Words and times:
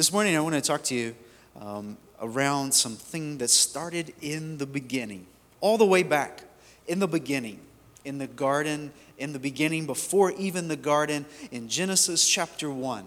This 0.00 0.14
morning, 0.14 0.34
I 0.34 0.40
want 0.40 0.54
to 0.54 0.62
talk 0.62 0.82
to 0.84 0.94
you 0.94 1.14
um, 1.60 1.98
around 2.22 2.72
something 2.72 3.36
that 3.36 3.50
started 3.50 4.14
in 4.22 4.56
the 4.56 4.64
beginning, 4.64 5.26
all 5.60 5.76
the 5.76 5.84
way 5.84 6.02
back 6.02 6.44
in 6.88 7.00
the 7.00 7.06
beginning, 7.06 7.60
in 8.06 8.16
the 8.16 8.26
garden, 8.26 8.94
in 9.18 9.34
the 9.34 9.38
beginning, 9.38 9.84
before 9.84 10.32
even 10.38 10.68
the 10.68 10.76
garden, 10.76 11.26
in 11.52 11.68
Genesis 11.68 12.26
chapter 12.26 12.70
1. 12.70 13.04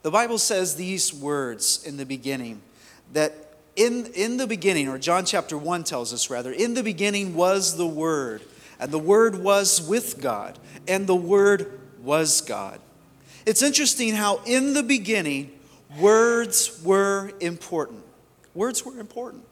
The 0.00 0.10
Bible 0.10 0.38
says 0.38 0.76
these 0.76 1.12
words 1.12 1.84
in 1.86 1.98
the 1.98 2.06
beginning 2.06 2.62
that 3.12 3.34
in, 3.76 4.06
in 4.14 4.38
the 4.38 4.46
beginning, 4.46 4.88
or 4.88 4.96
John 4.96 5.26
chapter 5.26 5.58
1 5.58 5.84
tells 5.84 6.14
us 6.14 6.30
rather, 6.30 6.52
in 6.52 6.72
the 6.72 6.82
beginning 6.82 7.34
was 7.34 7.76
the 7.76 7.86
Word, 7.86 8.40
and 8.80 8.90
the 8.90 8.98
Word 8.98 9.36
was 9.36 9.86
with 9.86 10.22
God, 10.22 10.58
and 10.88 11.06
the 11.06 11.14
Word 11.14 11.78
was 12.02 12.40
God. 12.40 12.80
It's 13.44 13.60
interesting 13.60 14.14
how 14.14 14.40
in 14.46 14.72
the 14.72 14.82
beginning, 14.82 15.53
words 15.98 16.80
were 16.84 17.32
important. 17.40 18.02
Words 18.54 18.84
were 18.84 18.98
important. 18.98 19.44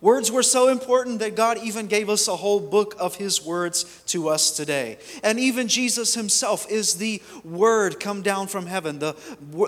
Words 0.00 0.32
were 0.32 0.42
so 0.42 0.68
important 0.68 1.18
that 1.18 1.36
God 1.36 1.58
even 1.58 1.86
gave 1.86 2.08
us 2.08 2.26
a 2.26 2.36
whole 2.36 2.58
book 2.58 2.94
of 2.98 3.16
His 3.16 3.44
words 3.44 3.84
to 4.06 4.28
us 4.28 4.50
today. 4.50 4.96
And 5.22 5.38
even 5.38 5.68
Jesus 5.68 6.14
Himself 6.14 6.70
is 6.70 6.94
the 6.94 7.20
Word 7.44 8.00
come 8.00 8.22
down 8.22 8.46
from 8.46 8.66
heaven, 8.66 8.98
the, 8.98 9.14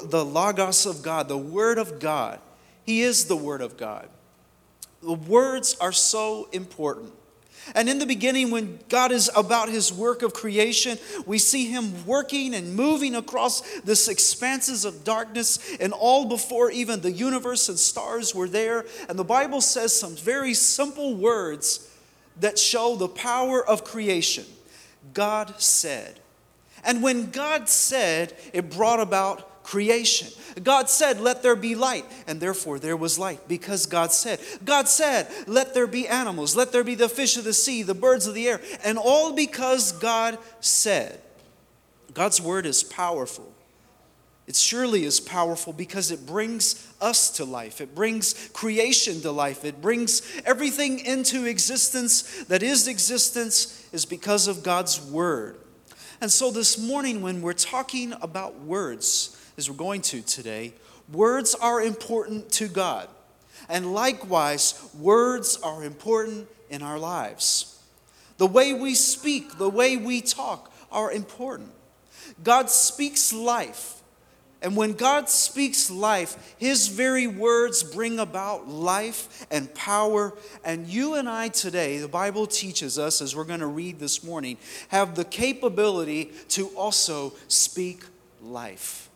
the 0.05 0.25
Logos 0.25 0.87
of 0.87 1.03
God, 1.03 1.29
the 1.29 1.37
Word 1.37 1.77
of 1.77 2.01
God. 2.01 2.41
He 2.84 3.03
is 3.03 3.27
the 3.27 3.37
Word 3.37 3.61
of 3.61 3.77
God. 3.77 4.09
The 5.03 5.12
words 5.12 5.77
are 5.81 5.92
so 5.92 6.48
important. 6.53 7.12
And 7.75 7.89
in 7.89 7.98
the 7.98 8.07
beginning, 8.07 8.51
when 8.51 8.80
God 8.89 9.12
is 9.12 9.30
about 9.37 9.69
his 9.69 9.93
work 9.93 10.23
of 10.23 10.34
creation, 10.34 10.98
we 11.27 11.39
see 11.39 11.66
him 11.66 12.07
working 12.07 12.55
and 12.55 12.75
moving 12.75 13.15
across 13.15 13.61
this 13.80 14.09
expanses 14.09 14.84
of 14.84 15.05
darkness, 15.05 15.77
and 15.80 15.93
all 15.93 16.25
before 16.27 16.70
even 16.70 17.01
the 17.01 17.12
universe 17.12 17.69
and 17.69 17.79
stars 17.79 18.34
were 18.34 18.48
there. 18.48 18.84
And 19.09 19.19
the 19.19 19.25
Bible 19.25 19.61
says 19.61 19.92
some 19.92 20.17
very 20.17 20.55
simple 20.55 21.14
words 21.14 21.89
that 22.41 22.59
show 22.59 22.97
the 22.97 23.09
power 23.09 23.65
of 23.67 23.84
creation. 23.84 24.44
God 25.15 25.61
said. 25.61 26.19
And 26.84 27.03
when 27.03 27.31
God 27.31 27.69
said, 27.69 28.34
it 28.53 28.70
brought 28.70 29.00
about 29.00 29.48
creation. 29.63 30.29
God 30.63 30.89
said, 30.89 31.21
Let 31.21 31.43
there 31.43 31.57
be 31.57 31.75
light, 31.75 32.05
and 32.27 32.41
therefore 32.41 32.79
there 32.79 32.97
was 32.97 33.19
light 33.19 33.49
because 33.49 33.87
God 33.87 34.13
said. 34.13 34.41
God 34.65 34.89
said, 34.89 35.29
Let 35.47 35.75
there 35.75 35.87
be 35.87 36.09
animals, 36.09 36.57
let 36.57 36.73
there 36.73 36.85
be 36.85 36.95
the 36.95 37.09
fish 37.09 37.37
of 37.37 37.45
the 37.45 37.53
sea, 37.53 37.83
the 37.83 37.95
birds 37.95 38.27
of 38.27 38.35
the 38.35 38.49
air, 38.49 38.61
and 38.85 38.99
all 38.99 39.33
because 39.35 39.93
God 39.93 40.39
said. 40.61 41.21
God's 42.15 42.41
word 42.41 42.67
is 42.67 42.85
powerful. 42.85 43.53
It 44.47 44.57
surely 44.57 45.05
is 45.05 45.21
powerful 45.21 45.73
because 45.73 46.11
it 46.11 46.27
brings 46.27 46.93
us 47.01 47.31
to 47.37 47.45
life. 47.45 47.81
It 47.81 47.95
brings 47.95 48.51
creation 48.53 49.21
to 49.23 49.31
life. 49.31 49.65
It 49.65 49.81
brings 49.81 50.21
everything 50.45 50.99
into 50.99 51.47
existence 51.47 52.45
that 52.45 52.63
is 52.63 52.89
existence 52.89 53.89
is 53.93 54.05
because 54.05 54.49
of 54.49 54.63
God's 54.63 55.01
word. 55.01 55.59
And 56.21 56.31
so 56.31 56.51
this 56.51 56.77
morning, 56.79 57.23
when 57.23 57.41
we're 57.41 57.53
talking 57.53 58.13
about 58.21 58.61
words, 58.61 59.37
as 59.63 59.71
we're 59.71 59.77
going 59.77 60.03
to 60.03 60.21
today, 60.23 60.73
words 61.13 61.55
are 61.55 61.81
important 61.81 62.51
to 62.51 62.67
God. 62.67 63.09
And 63.69 63.95
likewise, 63.95 64.91
words 64.99 65.57
are 65.63 65.85
important 65.85 66.49
in 66.69 66.83
our 66.83 66.99
lives. 66.99 67.81
The 68.39 68.49
way 68.49 68.73
we 68.73 68.97
speak, 68.97 69.59
the 69.59 69.71
way 69.71 69.97
we 69.97 70.21
talk 70.21 70.73
are 70.91 71.13
important. 71.13 71.71
God 72.43 72.71
speaks 72.71 73.33
life. 73.33 74.03
And 74.63 74.77
when 74.77 74.95
God 74.95 75.29
speaks 75.29 75.93
life, 75.93 76.57
His 76.59 76.89
very 76.89 77.29
words 77.29 77.85
bring 77.85 78.19
about 78.19 78.67
life 78.67 79.47
and 79.49 79.73
power. 79.75 80.37
And 80.65 80.89
you 80.89 81.15
and 81.15 81.29
I 81.29 81.49
today, 81.49 81.99
the 81.99 82.09
Bible 82.09 82.49
teaches 82.49 82.99
us, 82.99 83.22
as 83.22 83.37
we're 83.37 83.45
going 83.45 83.61
to 83.61 83.67
read 83.69 84.01
this 84.01 84.25
morning, 84.25 84.56
have 84.89 85.15
the 85.15 85.25
capability 85.25 86.33
to 86.49 86.67
also 86.71 87.34
speak 87.47 88.03
life. 88.43 89.09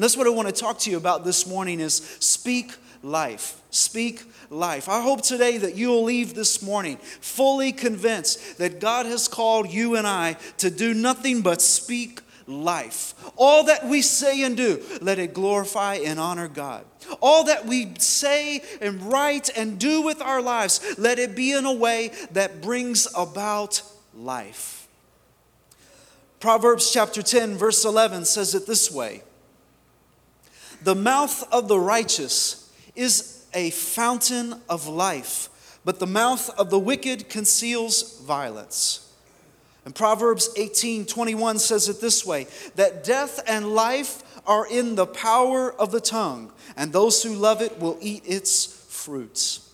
And 0.00 0.04
that's 0.04 0.16
what 0.16 0.26
I 0.26 0.30
want 0.30 0.48
to 0.48 0.54
talk 0.54 0.78
to 0.78 0.90
you 0.90 0.96
about 0.96 1.26
this 1.26 1.46
morning 1.46 1.78
is 1.78 1.96
speak 2.20 2.72
life. 3.02 3.60
Speak 3.68 4.22
life. 4.48 4.88
I 4.88 5.02
hope 5.02 5.20
today 5.20 5.58
that 5.58 5.76
you'll 5.76 6.04
leave 6.04 6.32
this 6.32 6.62
morning 6.62 6.96
fully 6.96 7.70
convinced 7.70 8.56
that 8.56 8.80
God 8.80 9.04
has 9.04 9.28
called 9.28 9.68
you 9.68 9.96
and 9.96 10.06
I 10.06 10.38
to 10.56 10.70
do 10.70 10.94
nothing 10.94 11.42
but 11.42 11.60
speak 11.60 12.22
life. 12.46 13.12
All 13.36 13.64
that 13.64 13.84
we 13.84 14.00
say 14.00 14.42
and 14.42 14.56
do, 14.56 14.82
let 15.02 15.18
it 15.18 15.34
glorify 15.34 15.96
and 15.96 16.18
honor 16.18 16.48
God. 16.48 16.86
All 17.20 17.44
that 17.44 17.66
we 17.66 17.92
say 17.98 18.62
and 18.80 19.02
write 19.02 19.50
and 19.54 19.78
do 19.78 20.00
with 20.00 20.22
our 20.22 20.40
lives, 20.40 20.94
let 20.96 21.18
it 21.18 21.36
be 21.36 21.52
in 21.52 21.66
a 21.66 21.74
way 21.74 22.12
that 22.32 22.62
brings 22.62 23.06
about 23.14 23.82
life. 24.14 24.88
Proverbs 26.40 26.90
chapter 26.90 27.22
10, 27.22 27.58
verse 27.58 27.84
11 27.84 28.24
says 28.24 28.54
it 28.54 28.66
this 28.66 28.90
way 28.90 29.24
the 30.82 30.94
mouth 30.94 31.46
of 31.52 31.68
the 31.68 31.78
righteous 31.78 32.72
is 32.94 33.44
a 33.54 33.70
fountain 33.70 34.60
of 34.68 34.86
life, 34.86 35.48
but 35.84 35.98
the 35.98 36.06
mouth 36.06 36.50
of 36.58 36.70
the 36.70 36.78
wicked 36.78 37.28
conceals 37.28 38.20
violence. 38.20 39.12
And 39.84 39.94
Proverbs 39.94 40.50
18 40.56 41.06
21 41.06 41.58
says 41.58 41.88
it 41.88 42.00
this 42.00 42.24
way 42.24 42.46
that 42.76 43.04
death 43.04 43.40
and 43.46 43.74
life 43.74 44.22
are 44.46 44.66
in 44.66 44.94
the 44.94 45.06
power 45.06 45.72
of 45.72 45.90
the 45.90 46.00
tongue, 46.00 46.52
and 46.76 46.92
those 46.92 47.22
who 47.22 47.34
love 47.34 47.62
it 47.62 47.78
will 47.78 47.98
eat 48.00 48.22
its 48.26 48.66
fruits. 48.88 49.66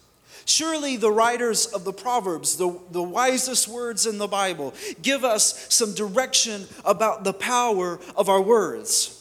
Surely 0.44 0.96
the 0.96 1.10
writers 1.10 1.66
of 1.66 1.84
the 1.84 1.92
Proverbs, 1.92 2.56
the, 2.56 2.78
the 2.92 3.02
wisest 3.02 3.66
words 3.66 4.06
in 4.06 4.18
the 4.18 4.28
Bible, 4.28 4.74
give 5.02 5.24
us 5.24 5.74
some 5.74 5.92
direction 5.92 6.66
about 6.84 7.24
the 7.24 7.32
power 7.32 7.98
of 8.16 8.28
our 8.28 8.40
words. 8.40 9.15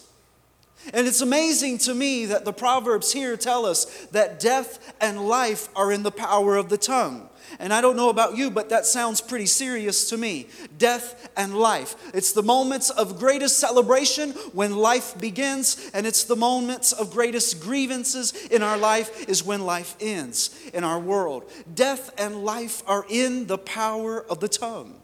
And 0.94 1.08
it's 1.08 1.22
amazing 1.22 1.80
to 1.80 1.94
me 1.94 2.26
that 2.28 2.46
the 2.46 2.54
Proverbs 2.54 3.12
here 3.12 3.38
tell 3.38 3.66
us 3.66 3.86
that 4.12 4.40
death 4.40 4.94
and 5.02 5.28
life 5.28 5.70
are 5.76 5.92
in 5.92 6.04
the 6.04 6.12
power 6.12 6.56
of 6.56 6.70
the 6.70 6.78
tongue. 6.78 7.30
And 7.60 7.74
I 7.74 7.82
don't 7.82 7.96
know 7.96 8.10
about 8.10 8.36
you, 8.36 8.50
but 8.52 8.70
that 8.70 8.86
sounds 8.86 9.22
pretty 9.22 9.46
serious 9.46 10.10
to 10.10 10.18
me. 10.18 10.48
Death 10.78 11.30
and 11.38 11.56
life. 11.58 11.96
It's 12.14 12.34
the 12.34 12.44
moments 12.44 12.90
of 12.90 13.20
greatest 13.20 13.60
celebration 13.60 14.32
when 14.54 14.76
life 14.76 15.18
begins, 15.20 15.92
and 15.94 16.06
it's 16.06 16.24
the 16.24 16.36
moments 16.36 16.92
of 16.92 17.12
greatest 17.12 17.62
grievances 17.62 18.34
in 18.48 18.62
our 18.64 18.78
life 18.78 19.30
is 19.30 19.44
when 19.44 19.66
life 19.66 19.96
ends 20.00 20.58
in 20.74 20.84
our 20.84 21.00
world. 21.00 21.50
Death 21.74 22.12
and 22.18 22.44
life 22.44 22.84
are 22.88 23.06
in 23.10 23.48
the 23.48 23.58
power 23.58 24.24
of 24.24 24.40
the 24.40 24.50
tongue. 24.50 24.96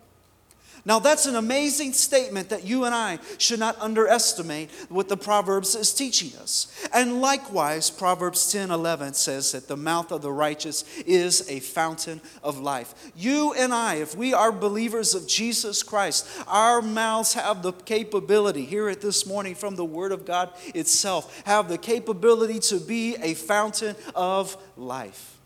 Now, 0.83 0.97
that's 0.99 1.27
an 1.27 1.35
amazing 1.35 1.93
statement 1.93 2.49
that 2.49 2.65
you 2.65 2.85
and 2.85 2.95
I 2.95 3.19
should 3.37 3.59
not 3.59 3.79
underestimate 3.79 4.71
what 4.89 5.09
the 5.09 5.17
Proverbs 5.17 5.75
is 5.75 5.93
teaching 5.93 6.35
us. 6.39 6.73
And 6.91 7.21
likewise, 7.21 7.91
Proverbs 7.91 8.51
10 8.51 8.71
11 8.71 9.13
says 9.13 9.51
that 9.51 9.67
the 9.67 9.77
mouth 9.77 10.11
of 10.11 10.21
the 10.21 10.31
righteous 10.31 10.83
is 11.05 11.47
a 11.49 11.59
fountain 11.59 12.19
of 12.43 12.59
life. 12.59 13.11
You 13.15 13.53
and 13.53 13.73
I, 13.73 13.95
if 13.95 14.15
we 14.15 14.33
are 14.33 14.51
believers 14.51 15.13
of 15.13 15.27
Jesus 15.27 15.83
Christ, 15.83 16.27
our 16.47 16.81
mouths 16.81 17.33
have 17.33 17.61
the 17.61 17.73
capability, 17.73 18.65
hear 18.65 18.89
it 18.89 19.01
this 19.01 19.27
morning 19.27 19.53
from 19.53 19.75
the 19.75 19.85
Word 19.85 20.11
of 20.11 20.25
God 20.25 20.51
itself, 20.73 21.43
have 21.45 21.69
the 21.69 21.77
capability 21.77 22.59
to 22.59 22.79
be 22.79 23.15
a 23.21 23.35
fountain 23.35 23.95
of 24.15 24.57
life. 24.75 25.37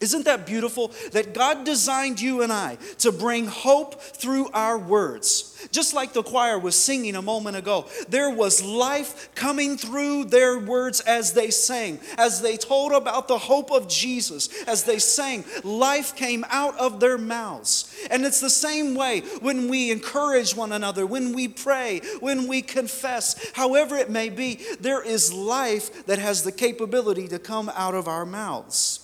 Isn't 0.00 0.24
that 0.24 0.46
beautiful? 0.46 0.92
That 1.12 1.34
God 1.34 1.64
designed 1.64 2.22
you 2.22 2.40
and 2.40 2.50
I 2.50 2.78
to 2.98 3.12
bring 3.12 3.46
hope 3.46 4.00
through 4.00 4.48
our 4.52 4.78
words. 4.78 5.68
Just 5.72 5.92
like 5.92 6.14
the 6.14 6.22
choir 6.22 6.58
was 6.58 6.74
singing 6.74 7.16
a 7.16 7.22
moment 7.22 7.56
ago, 7.56 7.86
there 8.08 8.30
was 8.30 8.64
life 8.64 9.28
coming 9.34 9.76
through 9.76 10.24
their 10.24 10.58
words 10.58 11.00
as 11.00 11.34
they 11.34 11.50
sang, 11.50 12.00
as 12.16 12.40
they 12.40 12.56
told 12.56 12.92
about 12.92 13.28
the 13.28 13.36
hope 13.36 13.70
of 13.70 13.88
Jesus, 13.88 14.48
as 14.64 14.84
they 14.84 14.98
sang, 14.98 15.44
life 15.64 16.16
came 16.16 16.46
out 16.48 16.78
of 16.78 16.98
their 16.98 17.18
mouths. 17.18 17.94
And 18.10 18.24
it's 18.24 18.40
the 18.40 18.48
same 18.48 18.94
way 18.94 19.20
when 19.40 19.68
we 19.68 19.90
encourage 19.90 20.56
one 20.56 20.72
another, 20.72 21.04
when 21.04 21.34
we 21.34 21.46
pray, 21.46 22.00
when 22.20 22.48
we 22.48 22.62
confess, 22.62 23.52
however 23.52 23.96
it 23.96 24.08
may 24.08 24.30
be, 24.30 24.60
there 24.80 25.02
is 25.02 25.30
life 25.30 26.06
that 26.06 26.18
has 26.18 26.42
the 26.42 26.52
capability 26.52 27.28
to 27.28 27.38
come 27.38 27.70
out 27.74 27.94
of 27.94 28.08
our 28.08 28.24
mouths. 28.24 28.99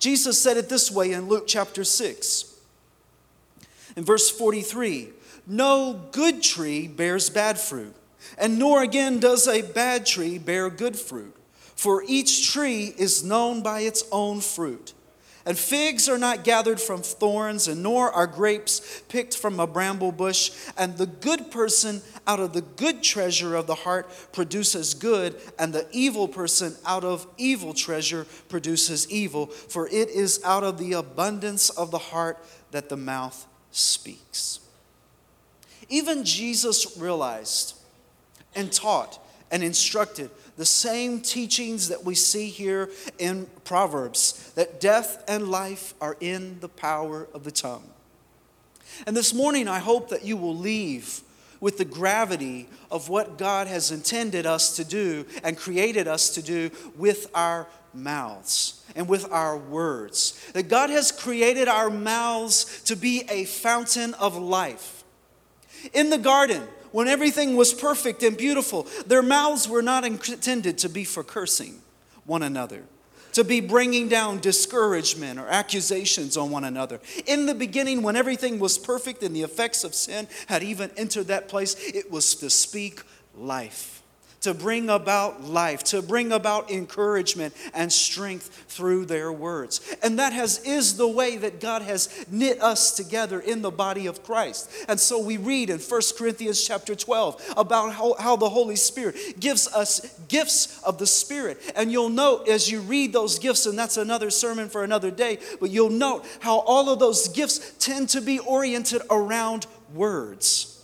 Jesus 0.00 0.42
said 0.42 0.56
it 0.56 0.68
this 0.68 0.90
way 0.90 1.12
in 1.12 1.28
Luke 1.28 1.44
chapter 1.46 1.84
6. 1.84 2.46
In 3.96 4.04
verse 4.04 4.30
43 4.30 5.10
No 5.46 6.00
good 6.10 6.42
tree 6.42 6.88
bears 6.88 7.28
bad 7.30 7.58
fruit, 7.58 7.94
and 8.38 8.58
nor 8.58 8.82
again 8.82 9.20
does 9.20 9.46
a 9.46 9.62
bad 9.62 10.06
tree 10.06 10.38
bear 10.38 10.70
good 10.70 10.98
fruit. 10.98 11.36
For 11.76 12.02
each 12.06 12.50
tree 12.50 12.94
is 12.96 13.22
known 13.22 13.62
by 13.62 13.80
its 13.80 14.02
own 14.10 14.40
fruit. 14.40 14.94
And 15.46 15.58
figs 15.58 16.08
are 16.08 16.18
not 16.18 16.44
gathered 16.44 16.80
from 16.80 17.02
thorns, 17.02 17.66
and 17.66 17.82
nor 17.82 18.12
are 18.12 18.26
grapes 18.26 19.02
picked 19.08 19.36
from 19.36 19.58
a 19.58 19.66
bramble 19.66 20.12
bush. 20.12 20.50
And 20.76 20.96
the 20.96 21.06
good 21.06 21.50
person 21.50 22.02
out 22.26 22.40
of 22.40 22.52
the 22.52 22.60
good 22.60 23.02
treasure 23.02 23.54
of 23.54 23.66
the 23.66 23.74
heart 23.74 24.10
produces 24.32 24.92
good, 24.92 25.36
and 25.58 25.72
the 25.72 25.86
evil 25.92 26.28
person 26.28 26.76
out 26.84 27.04
of 27.04 27.26
evil 27.38 27.72
treasure 27.72 28.26
produces 28.48 29.10
evil. 29.10 29.46
For 29.46 29.88
it 29.88 30.10
is 30.10 30.40
out 30.44 30.62
of 30.62 30.78
the 30.78 30.92
abundance 30.92 31.70
of 31.70 31.90
the 31.90 31.98
heart 31.98 32.38
that 32.70 32.88
the 32.88 32.96
mouth 32.96 33.46
speaks. 33.70 34.60
Even 35.88 36.24
Jesus 36.24 36.96
realized 36.98 37.76
and 38.54 38.70
taught 38.70 39.18
and 39.50 39.62
instructed 39.64 40.30
the 40.60 40.66
same 40.66 41.22
teachings 41.22 41.88
that 41.88 42.04
we 42.04 42.14
see 42.14 42.50
here 42.50 42.90
in 43.18 43.46
Proverbs 43.64 44.52
that 44.56 44.78
death 44.78 45.24
and 45.26 45.48
life 45.48 45.94
are 46.02 46.18
in 46.20 46.60
the 46.60 46.68
power 46.68 47.26
of 47.32 47.44
the 47.44 47.50
tongue. 47.50 47.88
And 49.06 49.16
this 49.16 49.32
morning, 49.32 49.68
I 49.68 49.78
hope 49.78 50.10
that 50.10 50.22
you 50.22 50.36
will 50.36 50.54
leave 50.54 51.22
with 51.60 51.78
the 51.78 51.86
gravity 51.86 52.68
of 52.90 53.08
what 53.08 53.38
God 53.38 53.68
has 53.68 53.90
intended 53.90 54.44
us 54.44 54.76
to 54.76 54.84
do 54.84 55.24
and 55.42 55.56
created 55.56 56.06
us 56.06 56.28
to 56.34 56.42
do 56.42 56.70
with 56.94 57.30
our 57.34 57.66
mouths 57.94 58.84
and 58.94 59.08
with 59.08 59.32
our 59.32 59.56
words. 59.56 60.46
That 60.52 60.68
God 60.68 60.90
has 60.90 61.10
created 61.10 61.68
our 61.68 61.88
mouths 61.88 62.82
to 62.82 62.96
be 62.96 63.24
a 63.30 63.46
fountain 63.46 64.12
of 64.12 64.36
life. 64.36 65.04
In 65.94 66.10
the 66.10 66.18
garden, 66.18 66.64
when 66.92 67.08
everything 67.08 67.56
was 67.56 67.72
perfect 67.72 68.22
and 68.22 68.36
beautiful, 68.36 68.86
their 69.06 69.22
mouths 69.22 69.68
were 69.68 69.82
not 69.82 70.04
intended 70.04 70.78
to 70.78 70.88
be 70.88 71.04
for 71.04 71.22
cursing 71.22 71.80
one 72.24 72.42
another, 72.42 72.84
to 73.32 73.44
be 73.44 73.60
bringing 73.60 74.08
down 74.08 74.40
discouragement 74.40 75.38
or 75.38 75.46
accusations 75.46 76.36
on 76.36 76.50
one 76.50 76.64
another. 76.64 77.00
In 77.26 77.46
the 77.46 77.54
beginning, 77.54 78.02
when 78.02 78.16
everything 78.16 78.58
was 78.58 78.78
perfect 78.78 79.22
and 79.22 79.34
the 79.34 79.42
effects 79.42 79.84
of 79.84 79.94
sin 79.94 80.28
had 80.46 80.62
even 80.62 80.90
entered 80.96 81.28
that 81.28 81.48
place, 81.48 81.74
it 81.88 82.10
was 82.10 82.34
to 82.36 82.50
speak 82.50 83.02
life 83.36 84.00
to 84.40 84.54
bring 84.54 84.88
about 84.88 85.42
life, 85.42 85.84
to 85.84 86.02
bring 86.02 86.32
about 86.32 86.70
encouragement 86.70 87.54
and 87.74 87.92
strength 87.92 88.64
through 88.68 89.04
their 89.04 89.32
words. 89.32 89.80
And 90.02 90.18
that 90.18 90.32
has 90.32 90.60
is 90.64 90.96
the 90.96 91.08
way 91.08 91.36
that 91.36 91.60
God 91.60 91.82
has 91.82 92.26
knit 92.30 92.60
us 92.62 92.96
together 92.96 93.40
in 93.40 93.62
the 93.62 93.70
body 93.70 94.06
of 94.06 94.22
Christ. 94.22 94.70
And 94.88 94.98
so 94.98 95.18
we 95.18 95.36
read 95.36 95.70
in 95.70 95.78
1 95.78 96.00
Corinthians 96.16 96.66
chapter 96.66 96.94
12 96.94 97.54
about 97.56 97.92
how, 97.92 98.14
how 98.18 98.36
the 98.36 98.48
Holy 98.48 98.76
Spirit 98.76 99.16
gives 99.38 99.68
us 99.68 100.18
gifts 100.28 100.82
of 100.82 100.98
the 100.98 101.06
Spirit. 101.06 101.58
And 101.76 101.92
you'll 101.92 102.08
note 102.08 102.48
as 102.48 102.70
you 102.70 102.80
read 102.80 103.12
those 103.12 103.38
gifts, 103.38 103.66
and 103.66 103.78
that's 103.78 103.96
another 103.96 104.30
sermon 104.30 104.68
for 104.68 104.84
another 104.84 105.10
day, 105.10 105.38
but 105.60 105.70
you'll 105.70 105.90
note 105.90 106.24
how 106.40 106.60
all 106.60 106.88
of 106.88 106.98
those 106.98 107.28
gifts 107.28 107.74
tend 107.78 108.08
to 108.10 108.20
be 108.20 108.38
oriented 108.38 109.02
around 109.10 109.66
words 109.92 110.79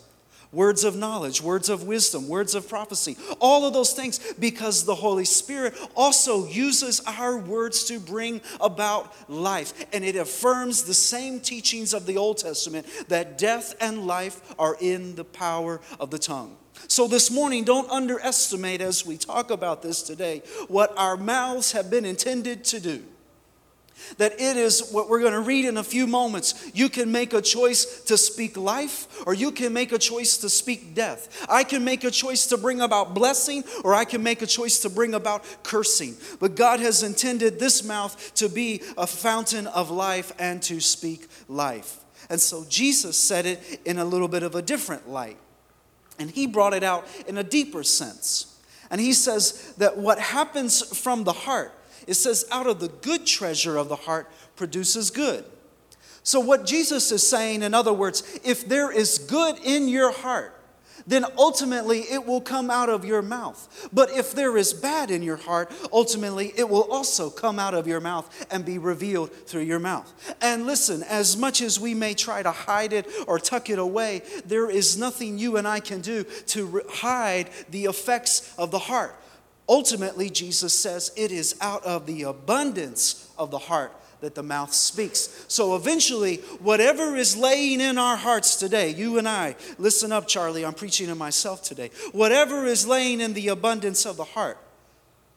words 0.53 0.85
of 0.85 0.97
knowledge, 0.97 1.43
words 1.43 1.69
of 1.69 1.85
wisdom, 1.85 2.29
words 2.29 2.55
of 2.55 2.69
prophecy, 2.69 3.17
all 3.41 3.65
of 3.65 3.73
those 3.73 3.93
things, 3.93 4.21
because 4.35 4.85
the 4.85 4.95
Holy 4.95 5.25
Spirit 5.25 5.75
also 5.95 6.47
uses 6.47 7.01
our 7.07 7.39
words 7.39 7.85
to 7.85 8.01
bring 8.01 8.41
about 8.61 9.15
life. 9.31 9.87
And 9.93 10.05
it 10.05 10.17
affirms 10.17 10.85
the 10.85 10.95
same 10.95 11.41
teachings 11.41 11.95
of 11.95 12.07
the 12.07 12.17
Old 12.17 12.39
Testament 12.39 12.87
that 13.09 13.39
death 13.39 13.75
and 13.81 14.07
life 14.07 14.55
are 14.59 14.77
in 14.81 15.15
the 15.15 15.25
power 15.25 15.81
of 16.01 16.11
the 16.11 16.19
tongue. 16.19 16.57
So, 16.89 17.09
this 17.09 17.31
morning, 17.31 17.65
don't 17.65 17.91
underestimate 17.91 18.81
as 18.81 19.05
we 19.05 19.17
talk 19.17 19.51
about 19.51 19.83
this 19.83 20.03
today 20.03 20.43
what 20.69 20.93
our 20.97 21.17
mouths 21.17 21.73
have 21.73 21.91
been 21.91 22.05
intended 22.05 22.65
to 22.65 22.81
do 22.81 23.03
that 24.19 24.33
it 24.33 24.57
is 24.57 24.91
what 24.91 25.09
we're 25.09 25.21
going 25.21 25.33
to 25.33 25.41
read 25.41 25.65
in 25.65 25.77
a 25.77 25.85
few 25.85 26.07
moments. 26.07 26.71
You 26.75 26.89
can 26.89 27.11
make 27.11 27.33
a 27.33 27.43
choice 27.43 28.03
to 28.03 28.17
speak 28.17 28.57
life, 28.57 29.09
or 29.27 29.35
you 29.35 29.51
can 29.51 29.73
make 29.73 29.93
a 29.93 29.99
choice 29.99 30.37
to 30.39 30.49
speak 30.49 30.95
death. 30.95 31.47
I 31.49 31.65
can 31.65 31.85
make 31.85 32.05
a 32.05 32.11
choice 32.11 32.47
to 32.47 32.57
bring 32.57 32.81
about 32.81 33.15
blessing, 33.15 33.65
or 33.85 33.95
I 33.95 34.05
can 34.05 34.23
make 34.23 34.43
a 34.43 34.47
choice 34.47 34.79
to 34.81 34.91
bring 34.91 35.15
about 35.15 35.45
cursing. 35.63 36.17
But 36.41 36.57
God 36.57 36.81
has 36.81 37.03
intended 37.03 37.59
this 37.59 37.85
mouth 37.85 38.35
to 38.37 38.49
be 38.49 38.83
a 38.97 39.07
fountain 39.07 39.67
of 39.67 39.91
life 39.91 40.33
and 40.39 40.63
to 40.63 40.81
speak 40.81 41.27
life. 41.49 41.99
And 42.29 42.41
so 42.41 42.65
Jesus 42.69 43.17
said 43.17 43.47
it 43.47 43.81
in 43.85 43.99
a 43.99 44.05
little 44.05 44.29
bit 44.29 44.43
of 44.43 44.55
a 44.55 44.63
different 44.63 45.09
light. 45.09 45.39
And 46.19 46.31
he 46.31 46.47
brought 46.47 46.75
it 46.75 46.83
out 46.83 47.07
in 47.29 47.39
a 47.39 47.45
deeper 47.45 47.83
sense. 47.83 48.59
And 48.91 49.01
he 49.01 49.13
says 49.13 49.75
that 49.79 49.99
what 49.99 50.19
happens 50.19 50.97
from 50.99 51.25
the 51.25 51.33
heart 51.33 51.73
it 52.07 52.15
says, 52.15 52.45
out 52.51 52.67
of 52.67 52.81
the 52.81 52.89
good 52.89 53.27
treasure 53.27 53.77
of 53.77 53.89
the 53.89 53.97
heart 53.97 54.31
produces 54.57 55.11
good. 55.11 55.45
So, 56.23 56.41
what 56.41 56.67
Jesus 56.67 57.13
is 57.13 57.29
saying, 57.29 57.63
in 57.63 57.73
other 57.73 57.93
words, 57.93 58.41
if 58.43 58.69
there 58.69 58.91
is 58.91 59.19
good 59.19 59.59
in 59.63 59.89
your 59.89 60.11
heart, 60.11 60.57
then 61.07 61.25
ultimately 61.39 62.01
it 62.01 62.27
will 62.27 62.41
come 62.41 62.71
out 62.71 62.89
of 62.89 63.05
your 63.05 63.23
mouth. 63.23 63.89
But 63.93 64.11
if 64.11 64.33
there 64.33 64.57
is 64.57 64.73
bad 64.73 65.11
in 65.11 65.23
your 65.23 65.37
heart, 65.37 65.73
ultimately 65.93 66.53
it 66.57 66.69
will 66.69 66.91
also 66.91 67.31
come 67.31 67.59
out 67.59 67.75
of 67.75 67.87
your 67.87 68.01
mouth 68.01 68.47
and 68.51 68.65
be 68.65 68.79
revealed 68.79 69.33
through 69.33 69.63
your 69.63 69.79
mouth. 69.79 70.13
And 70.41 70.67
listen, 70.67 71.03
as 71.05 71.37
much 71.37 71.61
as 71.61 71.79
we 71.79 71.95
may 71.95 72.15
try 72.15 72.43
to 72.43 72.51
hide 72.51 72.93
it 72.93 73.09
or 73.27 73.39
tuck 73.39 73.71
it 73.71 73.79
away, 73.79 74.23
there 74.45 74.69
is 74.69 74.99
nothing 74.99 75.39
you 75.39 75.57
and 75.57 75.69
I 75.69 75.81
can 75.81 76.01
do 76.01 76.25
to 76.25 76.83
hide 76.91 77.51
the 77.71 77.85
effects 77.85 78.53
of 78.59 78.71
the 78.71 78.81
heart. 78.81 79.15
Ultimately, 79.69 80.31
Jesus 80.31 80.79
says 80.79 81.13
it 81.17 81.33
is 81.33 81.57
out 81.61 81.85
of 81.85 82.07
the 82.07 82.23
abundance 82.23 83.31
of 83.37 83.51
the 83.51 83.59
heart 83.59 83.93
that 84.21 84.35
the 84.35 84.43
mouth 84.43 84.73
speaks. 84.73 85.45
So 85.49 85.77
eventually, 85.77 86.37
whatever 86.61 87.17
is 87.17 87.37
laying 87.37 87.81
in 87.81 87.99
our 87.99 88.17
hearts 88.17 88.57
today, 88.57 88.91
you 88.91 89.19
and 89.19 89.29
I, 89.29 89.57
listen 89.79 90.13
up, 90.13 90.27
Charlie, 90.27 90.65
I'm 90.65 90.75
preaching 90.75 91.09
to 91.09 91.15
myself 91.15 91.63
today. 91.63 91.91
Whatever 92.13 92.65
is 92.65 92.87
laying 92.87 93.21
in 93.21 93.35
the 93.35 93.49
abundance 93.49 94.07
of 94.07 94.17
the 94.17 94.25
heart, 94.25 94.59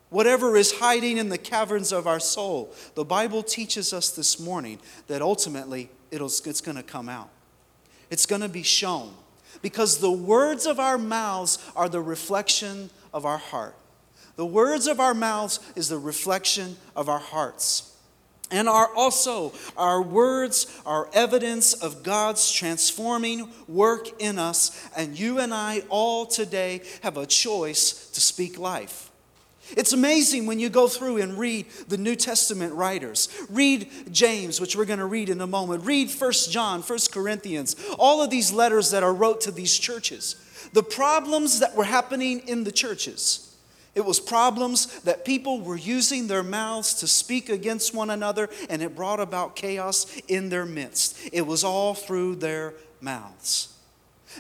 whatever 0.10 0.56
is 0.56 0.80
hiding 0.80 1.18
in 1.18 1.30
the 1.30 1.38
caverns 1.38 1.92
of 1.92 2.08
our 2.08 2.20
soul, 2.20 2.74
the 2.96 3.06
Bible 3.06 3.44
teaches 3.44 3.94
us 3.94 4.12
this 4.12 4.40
morning 4.40 4.80
that 5.08 5.22
ultimately 5.22 5.90
it's 6.12 6.62
going 6.62 6.78
to 6.78 6.84
come 6.84 7.10
out. 7.10 7.30
It's 8.10 8.26
going 8.26 8.42
to 8.42 8.50
be 8.50 8.64
shown 8.64 9.14
because 9.62 9.98
the 9.98 10.12
words 10.12 10.66
of 10.66 10.80
our 10.80 10.98
mouths 10.98 11.60
are 11.76 11.90
the 11.90 12.02
reflection 12.02 12.90
of 13.14 13.26
our 13.26 13.38
heart. 13.38 13.76
The 14.40 14.46
words 14.46 14.88
of 14.88 15.02
our 15.02 15.14
mouths 15.14 15.60
is 15.76 15.90
the 15.90 15.98
reflection 15.98 16.78
of 16.96 17.10
our 17.10 17.20
hearts. 17.20 17.94
And 18.50 18.70
are 18.70 18.90
also 18.96 19.52
our 19.76 20.02
words 20.02 20.80
are 20.86 21.10
evidence 21.12 21.74
of 21.74 22.04
God's 22.04 22.50
transforming 22.50 23.50
work 23.68 24.22
in 24.22 24.40
us. 24.40 24.90
And 24.96 25.20
you 25.20 25.40
and 25.40 25.54
I 25.54 25.84
all 25.90 26.26
today 26.26 26.84
have 27.04 27.18
a 27.18 27.26
choice 27.26 28.10
to 28.12 28.22
speak 28.22 28.58
life. 28.58 29.12
It's 29.76 29.92
amazing 29.92 30.46
when 30.46 30.58
you 30.58 30.70
go 30.70 30.88
through 30.88 31.18
and 31.18 31.38
read 31.38 31.66
the 31.90 31.98
New 31.98 32.16
Testament 32.16 32.74
writers. 32.74 33.28
Read 33.50 33.90
James, 34.10 34.62
which 34.62 34.74
we're 34.74 34.86
going 34.86 35.00
to 35.00 35.06
read 35.06 35.28
in 35.28 35.42
a 35.42 35.48
moment. 35.48 35.84
Read 35.84 36.10
First 36.10 36.50
John, 36.50 36.82
First 36.82 37.12
Corinthians, 37.12 37.76
all 38.00 38.22
of 38.22 38.30
these 38.30 38.54
letters 38.54 38.92
that 38.92 39.04
are 39.04 39.14
wrote 39.14 39.42
to 39.42 39.52
these 39.52 39.78
churches. 39.78 40.38
The 40.72 40.82
problems 40.82 41.60
that 41.60 41.76
were 41.76 41.84
happening 41.84 42.48
in 42.48 42.64
the 42.64 42.72
churches 42.72 43.48
it 44.00 44.06
was 44.06 44.22
problems 44.22 45.02
that 45.02 45.26
people 45.26 45.60
were 45.60 45.76
using 45.76 46.28
their 46.28 46.42
mouths 46.42 46.94
to 46.96 47.08
speak 47.08 47.50
against 47.50 47.94
one 47.94 48.10
another, 48.10 48.50
and 48.70 48.82
it 48.82 48.96
brought 48.96 49.20
about 49.20 49.58
chaos 49.58 50.06
in 50.30 50.48
their 50.48 50.66
midst. 50.66 51.20
It 51.34 51.46
was 51.46 51.66
all 51.66 51.94
through 51.94 52.38
their 52.38 52.76
mouths. 53.02 53.76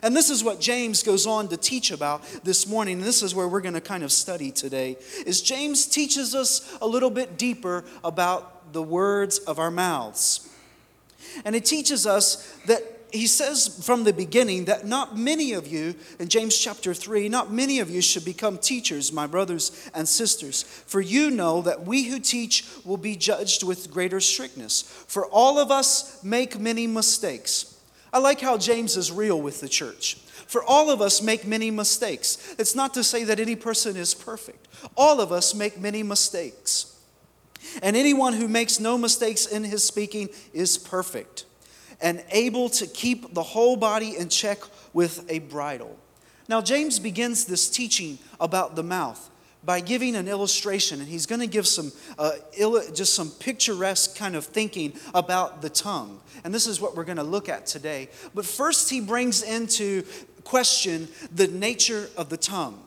And 0.01 0.15
this 0.15 0.29
is 0.29 0.45
what 0.45 0.61
James 0.61 1.03
goes 1.03 1.27
on 1.27 1.49
to 1.49 1.57
teach 1.57 1.91
about 1.91 2.23
this 2.45 2.67
morning. 2.67 3.01
This 3.01 3.21
is 3.21 3.35
where 3.35 3.49
we're 3.49 3.59
going 3.59 3.73
to 3.73 3.81
kind 3.81 4.03
of 4.03 4.13
study 4.13 4.49
today. 4.49 4.95
Is 5.25 5.41
James 5.41 5.87
teaches 5.87 6.33
us 6.33 6.77
a 6.81 6.87
little 6.87 7.09
bit 7.09 7.37
deeper 7.37 7.83
about 8.01 8.71
the 8.71 8.81
words 8.81 9.39
of 9.39 9.59
our 9.59 9.71
mouths. 9.71 10.47
And 11.43 11.53
it 11.53 11.65
teaches 11.65 12.07
us 12.07 12.49
that 12.65 12.98
he 13.11 13.27
says 13.27 13.83
from 13.85 14.03
the 14.03 14.13
beginning 14.13 14.65
that 14.65 14.85
not 14.85 15.17
many 15.17 15.53
of 15.53 15.67
you, 15.67 15.95
in 16.19 16.27
James 16.27 16.57
chapter 16.57 16.93
3, 16.93 17.29
not 17.29 17.51
many 17.51 17.79
of 17.79 17.89
you 17.89 18.01
should 18.01 18.25
become 18.25 18.57
teachers, 18.57 19.11
my 19.11 19.27
brothers 19.27 19.89
and 19.93 20.07
sisters. 20.07 20.63
For 20.63 21.01
you 21.01 21.31
know 21.31 21.61
that 21.61 21.85
we 21.85 22.03
who 22.03 22.19
teach 22.19 22.65
will 22.85 22.97
be 22.97 23.15
judged 23.15 23.63
with 23.63 23.91
greater 23.91 24.19
strictness. 24.19 24.81
For 25.07 25.25
all 25.27 25.59
of 25.59 25.71
us 25.71 26.23
make 26.23 26.59
many 26.59 26.87
mistakes. 26.87 27.77
I 28.11 28.19
like 28.19 28.41
how 28.41 28.57
James 28.57 28.97
is 28.97 29.11
real 29.11 29.41
with 29.41 29.61
the 29.61 29.69
church. 29.69 30.15
For 30.47 30.63
all 30.63 30.89
of 30.89 31.01
us 31.01 31.21
make 31.21 31.45
many 31.45 31.69
mistakes. 31.69 32.55
It's 32.57 32.75
not 32.75 32.93
to 32.95 33.03
say 33.03 33.23
that 33.25 33.39
any 33.39 33.55
person 33.55 33.95
is 33.97 34.13
perfect, 34.13 34.67
all 34.97 35.21
of 35.21 35.31
us 35.31 35.53
make 35.53 35.79
many 35.79 36.03
mistakes. 36.03 36.95
And 37.83 37.95
anyone 37.95 38.33
who 38.33 38.47
makes 38.47 38.79
no 38.79 38.97
mistakes 38.97 39.45
in 39.45 39.63
his 39.63 39.83
speaking 39.83 40.29
is 40.53 40.77
perfect 40.77 41.45
and 42.01 42.23
able 42.31 42.69
to 42.69 42.87
keep 42.87 43.33
the 43.33 43.43
whole 43.43 43.75
body 43.75 44.15
in 44.17 44.29
check 44.29 44.59
with 44.93 45.25
a 45.29 45.39
bridle. 45.39 45.97
Now, 46.47 46.61
James 46.61 46.99
begins 46.99 47.45
this 47.45 47.69
teaching 47.69 48.17
about 48.39 48.75
the 48.75 48.83
mouth 48.83 49.29
by 49.63 49.81
giving 49.81 50.15
an 50.15 50.27
illustration, 50.27 50.99
and 50.99 51.07
he's 51.07 51.25
going 51.25 51.41
to 51.41 51.47
give 51.47 51.67
some 51.67 51.91
uh, 52.17 52.31
just 52.93 53.13
some 53.13 53.29
picturesque 53.29 54.15
kind 54.15 54.35
of 54.35 54.45
thinking 54.45 54.93
about 55.13 55.61
the 55.61 55.69
tongue. 55.69 56.21
And 56.43 56.53
this 56.53 56.65
is 56.65 56.79
what 56.79 56.95
we're 56.95 57.03
going 57.03 57.17
to 57.17 57.23
look 57.23 57.49
at 57.49 57.65
today. 57.65 58.09
But 58.33 58.45
first, 58.45 58.89
he 58.89 59.01
brings 59.01 59.43
into 59.43 60.03
question 60.43 61.09
the 61.33 61.47
nature 61.47 62.09
of 62.15 62.29
the 62.29 62.37
tongue. 62.37 62.81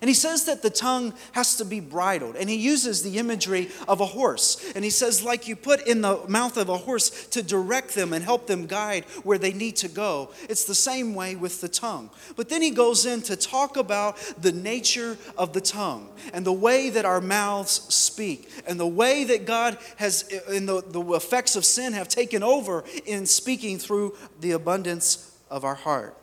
And 0.00 0.08
he 0.08 0.14
says 0.14 0.44
that 0.46 0.62
the 0.62 0.70
tongue 0.70 1.14
has 1.32 1.56
to 1.56 1.64
be 1.64 1.80
bridled. 1.80 2.36
And 2.36 2.48
he 2.48 2.56
uses 2.56 3.02
the 3.02 3.18
imagery 3.18 3.70
of 3.86 4.00
a 4.00 4.06
horse. 4.06 4.72
And 4.74 4.84
he 4.84 4.90
says, 4.90 5.22
like 5.22 5.46
you 5.46 5.54
put 5.54 5.86
in 5.86 6.00
the 6.00 6.22
mouth 6.28 6.56
of 6.56 6.68
a 6.68 6.76
horse 6.76 7.26
to 7.28 7.42
direct 7.42 7.94
them 7.94 8.12
and 8.12 8.24
help 8.24 8.46
them 8.46 8.66
guide 8.66 9.04
where 9.22 9.38
they 9.38 9.52
need 9.52 9.76
to 9.76 9.88
go. 9.88 10.30
It's 10.48 10.64
the 10.64 10.74
same 10.74 11.14
way 11.14 11.36
with 11.36 11.60
the 11.60 11.68
tongue. 11.68 12.10
But 12.36 12.48
then 12.48 12.62
he 12.62 12.70
goes 12.70 13.06
in 13.06 13.22
to 13.22 13.36
talk 13.36 13.76
about 13.76 14.16
the 14.40 14.52
nature 14.52 15.18
of 15.36 15.52
the 15.52 15.60
tongue 15.60 16.08
and 16.32 16.44
the 16.44 16.52
way 16.52 16.90
that 16.90 17.04
our 17.04 17.20
mouths 17.20 17.72
speak 17.94 18.50
and 18.66 18.80
the 18.80 18.86
way 18.86 19.24
that 19.24 19.44
God 19.46 19.78
has, 19.96 20.22
in 20.50 20.66
the, 20.66 20.82
the 20.82 21.02
effects 21.12 21.56
of 21.56 21.64
sin, 21.64 21.92
have 21.92 22.08
taken 22.08 22.42
over 22.42 22.84
in 23.04 23.26
speaking 23.26 23.78
through 23.78 24.16
the 24.40 24.52
abundance 24.52 25.36
of 25.50 25.64
our 25.64 25.74
heart. 25.74 26.16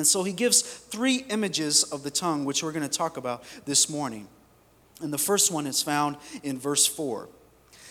And 0.00 0.06
so 0.06 0.22
he 0.22 0.32
gives 0.32 0.62
three 0.62 1.26
images 1.28 1.82
of 1.82 2.04
the 2.04 2.10
tongue, 2.10 2.46
which 2.46 2.62
we're 2.62 2.72
going 2.72 2.88
to 2.88 2.98
talk 2.98 3.18
about 3.18 3.44
this 3.66 3.90
morning. 3.90 4.28
And 5.02 5.12
the 5.12 5.18
first 5.18 5.52
one 5.52 5.66
is 5.66 5.82
found 5.82 6.16
in 6.42 6.58
verse 6.58 6.86
4. 6.86 7.28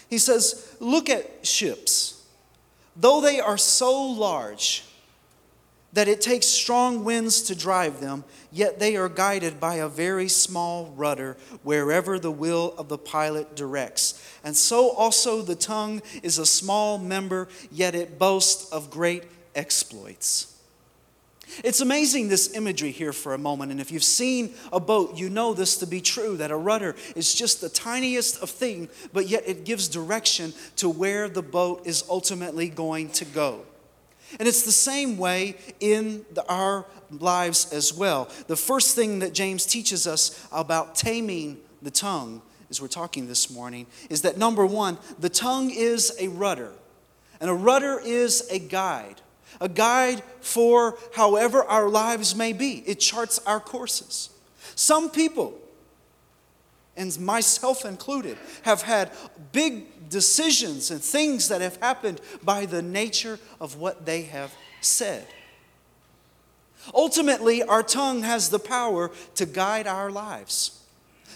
He 0.09 0.17
says, 0.17 0.75
Look 0.79 1.07
at 1.07 1.45
ships. 1.45 2.25
Though 2.95 3.21
they 3.21 3.39
are 3.39 3.59
so 3.59 4.01
large 4.01 4.85
that 5.93 6.07
it 6.07 6.19
takes 6.19 6.47
strong 6.47 7.03
winds 7.03 7.43
to 7.43 7.53
drive 7.53 8.01
them, 8.01 8.23
yet 8.51 8.79
they 8.79 8.95
are 8.95 9.07
guided 9.07 9.59
by 9.59 9.75
a 9.75 9.87
very 9.87 10.29
small 10.29 10.91
rudder 10.97 11.37
wherever 11.61 12.17
the 12.17 12.31
will 12.31 12.73
of 12.79 12.89
the 12.89 12.97
pilot 12.97 13.55
directs. 13.55 14.19
And 14.43 14.57
so 14.57 14.89
also 14.89 15.43
the 15.43 15.53
tongue 15.53 16.01
is 16.23 16.39
a 16.39 16.45
small 16.47 16.97
member, 16.97 17.49
yet 17.71 17.93
it 17.93 18.17
boasts 18.17 18.71
of 18.71 18.89
great 18.89 19.25
exploits. 19.53 20.55
It's 21.63 21.81
amazing 21.81 22.27
this 22.27 22.55
imagery 22.55 22.91
here 22.91 23.13
for 23.13 23.33
a 23.33 23.37
moment. 23.37 23.71
And 23.71 23.81
if 23.81 23.91
you've 23.91 24.03
seen 24.03 24.53
a 24.71 24.79
boat, 24.79 25.17
you 25.17 25.29
know 25.29 25.53
this 25.53 25.77
to 25.77 25.87
be 25.87 26.01
true 26.01 26.37
that 26.37 26.51
a 26.51 26.57
rudder 26.57 26.95
is 27.15 27.33
just 27.33 27.61
the 27.61 27.69
tiniest 27.69 28.41
of 28.41 28.49
thing, 28.49 28.89
but 29.13 29.27
yet 29.27 29.43
it 29.47 29.65
gives 29.65 29.87
direction 29.87 30.53
to 30.77 30.89
where 30.89 31.27
the 31.27 31.41
boat 31.41 31.85
is 31.85 32.03
ultimately 32.09 32.69
going 32.69 33.09
to 33.11 33.25
go. 33.25 33.65
And 34.37 34.47
it's 34.47 34.63
the 34.63 34.71
same 34.71 35.17
way 35.17 35.55
in 35.79 36.25
the, 36.33 36.45
our 36.47 36.85
lives 37.09 37.73
as 37.73 37.93
well. 37.93 38.29
The 38.47 38.55
first 38.55 38.95
thing 38.95 39.19
that 39.19 39.33
James 39.33 39.65
teaches 39.65 40.05
us 40.05 40.47
about 40.51 40.95
taming 40.95 41.57
the 41.81 41.89
tongue, 41.89 42.41
as 42.69 42.81
we're 42.81 42.87
talking 42.89 43.27
this 43.27 43.49
morning, 43.49 43.87
is 44.09 44.21
that 44.21 44.37
number 44.37 44.65
one, 44.65 44.99
the 45.17 45.29
tongue 45.29 45.71
is 45.71 46.15
a 46.19 46.27
rudder, 46.27 46.71
and 47.41 47.49
a 47.49 47.53
rudder 47.53 47.99
is 48.03 48.47
a 48.51 48.59
guide 48.59 49.21
a 49.61 49.69
guide 49.69 50.23
for 50.41 50.97
however 51.15 51.63
our 51.63 51.89
lives 51.89 52.35
may 52.35 52.53
be. 52.53 52.83
It 52.85 52.99
charts 52.99 53.39
our 53.45 53.59
courses. 53.59 54.29
Some 54.75 55.09
people, 55.09 55.53
and 56.95 57.17
myself 57.19 57.85
included, 57.85 58.37
have 58.63 58.81
had 58.83 59.11
big 59.51 60.09
decisions 60.09 60.91
and 60.91 61.01
things 61.01 61.49
that 61.49 61.61
have 61.61 61.77
happened 61.77 62.21
by 62.43 62.65
the 62.65 62.81
nature 62.81 63.39
of 63.59 63.75
what 63.75 64.05
they 64.05 64.23
have 64.23 64.53
said. 64.81 65.25
Ultimately, 66.93 67.61
our 67.61 67.83
tongue 67.83 68.23
has 68.23 68.49
the 68.49 68.59
power 68.59 69.11
to 69.35 69.45
guide 69.45 69.85
our 69.87 70.09
lives, 70.09 70.81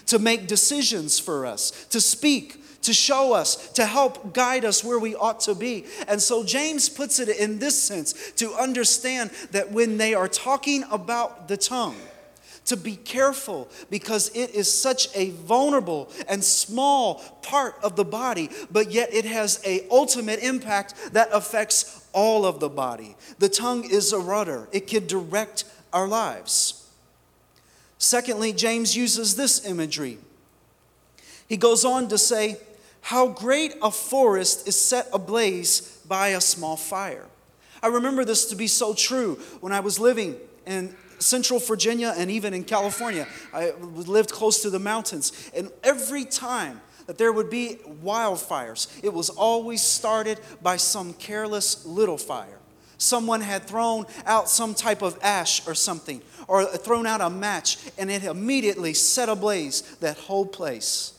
to 0.06 0.18
make 0.18 0.46
decisions 0.46 1.18
for 1.18 1.46
us, 1.46 1.70
to 1.90 2.00
speak 2.00 2.63
to 2.84 2.94
show 2.94 3.32
us, 3.32 3.70
to 3.72 3.84
help 3.84 4.32
guide 4.32 4.64
us 4.64 4.84
where 4.84 4.98
we 4.98 5.14
ought 5.14 5.40
to 5.40 5.54
be. 5.54 5.84
And 6.06 6.20
so 6.22 6.44
James 6.44 6.88
puts 6.88 7.18
it 7.18 7.28
in 7.28 7.58
this 7.58 7.80
sense 7.82 8.32
to 8.36 8.52
understand 8.54 9.30
that 9.50 9.72
when 9.72 9.96
they 9.98 10.14
are 10.14 10.28
talking 10.28 10.84
about 10.90 11.48
the 11.48 11.56
tongue, 11.56 11.96
to 12.66 12.76
be 12.76 12.96
careful 12.96 13.68
because 13.90 14.34
it 14.34 14.54
is 14.54 14.72
such 14.72 15.14
a 15.14 15.30
vulnerable 15.30 16.10
and 16.28 16.42
small 16.42 17.16
part 17.42 17.76
of 17.82 17.96
the 17.96 18.04
body 18.04 18.48
but 18.70 18.90
yet 18.90 19.12
it 19.12 19.24
has 19.24 19.60
a 19.66 19.86
ultimate 19.90 20.40
impact 20.40 20.94
that 21.12 21.28
affects 21.32 22.06
all 22.12 22.46
of 22.46 22.60
the 22.60 22.68
body. 22.68 23.16
The 23.38 23.48
tongue 23.48 23.84
is 23.84 24.12
a 24.12 24.18
rudder. 24.18 24.68
It 24.72 24.86
can 24.86 25.06
direct 25.06 25.64
our 25.92 26.08
lives. 26.08 26.88
Secondly 27.98 28.52
james 28.52 28.96
uses 28.96 29.36
this 29.36 29.66
imagery. 29.66 30.18
He 31.46 31.56
goes 31.56 31.84
on 31.84 32.08
to 32.08 32.18
say 32.18 32.56
how 33.04 33.28
great 33.28 33.74
a 33.82 33.90
forest 33.90 34.66
is 34.66 34.80
set 34.80 35.06
ablaze 35.12 36.00
by 36.08 36.28
a 36.28 36.40
small 36.40 36.74
fire. 36.74 37.26
I 37.82 37.88
remember 37.88 38.24
this 38.24 38.46
to 38.46 38.56
be 38.56 38.66
so 38.66 38.94
true 38.94 39.34
when 39.60 39.74
I 39.74 39.80
was 39.80 40.00
living 40.00 40.36
in 40.66 40.96
central 41.18 41.60
Virginia 41.60 42.14
and 42.16 42.30
even 42.30 42.54
in 42.54 42.64
California. 42.64 43.26
I 43.52 43.72
lived 43.80 44.32
close 44.32 44.62
to 44.62 44.70
the 44.70 44.78
mountains, 44.78 45.50
and 45.54 45.70
every 45.82 46.24
time 46.24 46.80
that 47.06 47.18
there 47.18 47.30
would 47.30 47.50
be 47.50 47.76
wildfires, 48.02 48.88
it 49.04 49.12
was 49.12 49.28
always 49.28 49.82
started 49.82 50.40
by 50.62 50.78
some 50.78 51.12
careless 51.12 51.84
little 51.84 52.16
fire. 52.16 52.58
Someone 52.96 53.42
had 53.42 53.64
thrown 53.64 54.06
out 54.24 54.48
some 54.48 54.72
type 54.72 55.02
of 55.02 55.18
ash 55.22 55.66
or 55.68 55.74
something, 55.74 56.22
or 56.48 56.64
thrown 56.64 57.06
out 57.06 57.20
a 57.20 57.28
match, 57.28 57.76
and 57.98 58.10
it 58.10 58.24
immediately 58.24 58.94
set 58.94 59.28
ablaze 59.28 59.82
that 59.96 60.16
whole 60.16 60.46
place. 60.46 61.13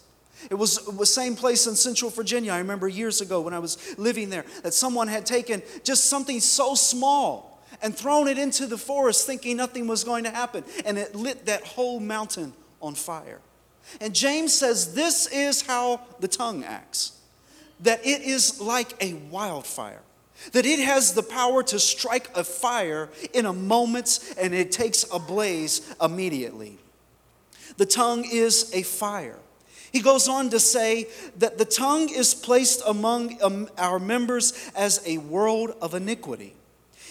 It 0.50 0.56
was 0.56 0.86
the 0.86 1.06
same 1.06 1.36
place 1.36 1.68
in 1.68 1.76
Central 1.76 2.12
Virginia. 2.12 2.52
I 2.52 2.60
remember 2.60 2.88
years 2.88 3.22
ago 3.22 3.42
when 3.42 3.54
I 3.54 3.60
was 3.60 3.98
living 3.98 4.30
there 4.30 4.46
that 4.64 4.74
someone 4.74 5.08
had 5.08 5.26
taken 5.26 5.62
just 5.84 6.06
something 6.06 6.40
so 6.40 6.76
small 6.76 7.64
and 7.82 7.96
thrown 7.96 8.28
it 8.28 8.38
into 8.38 8.66
the 8.66 8.78
forest 8.78 9.26
thinking 9.26 9.58
nothing 9.58 9.88
was 9.88 10.04
going 10.04 10.24
to 10.24 10.30
happen. 10.30 10.64
And 10.86 10.98
it 10.98 11.16
lit 11.16 11.46
that 11.48 11.64
whole 11.66 12.00
mountain 12.00 12.54
on 12.82 12.96
fire. 12.96 13.40
And 14.02 14.14
James 14.14 14.54
says 14.54 14.94
this 14.94 15.28
is 15.28 15.62
how 15.62 16.02
the 16.20 16.28
tongue 16.28 16.64
acts 16.64 17.14
that 17.82 18.06
it 18.06 18.22
is 18.22 18.62
like 18.62 18.94
a 19.04 19.14
wildfire. 19.14 20.02
That 20.52 20.66
it 20.66 20.80
has 20.80 21.14
the 21.14 21.24
power 21.24 21.64
to 21.64 21.80
strike 21.80 22.30
a 22.36 22.44
fire 22.44 23.10
in 23.34 23.46
a 23.46 23.54
moment 23.54 24.36
and 24.38 24.54
it 24.54 24.72
takes 24.72 25.06
a 25.12 25.20
blaze 25.20 25.94
immediately. 26.02 26.78
The 27.78 27.86
tongue 27.86 28.26
is 28.30 28.72
a 28.74 28.84
fire. 28.84 29.40
He 29.96 30.02
goes 30.02 30.28
on 30.28 30.50
to 30.50 30.60
say 30.60 31.08
that 31.38 31.58
the 31.58 31.64
tongue 31.64 32.10
is 32.10 32.36
placed 32.36 32.82
among 32.86 33.42
um, 33.42 33.70
our 33.78 33.98
members 33.98 34.52
as 34.76 35.02
a 35.08 35.20
world 35.20 35.74
of 35.82 35.94
iniquity. 35.94 36.54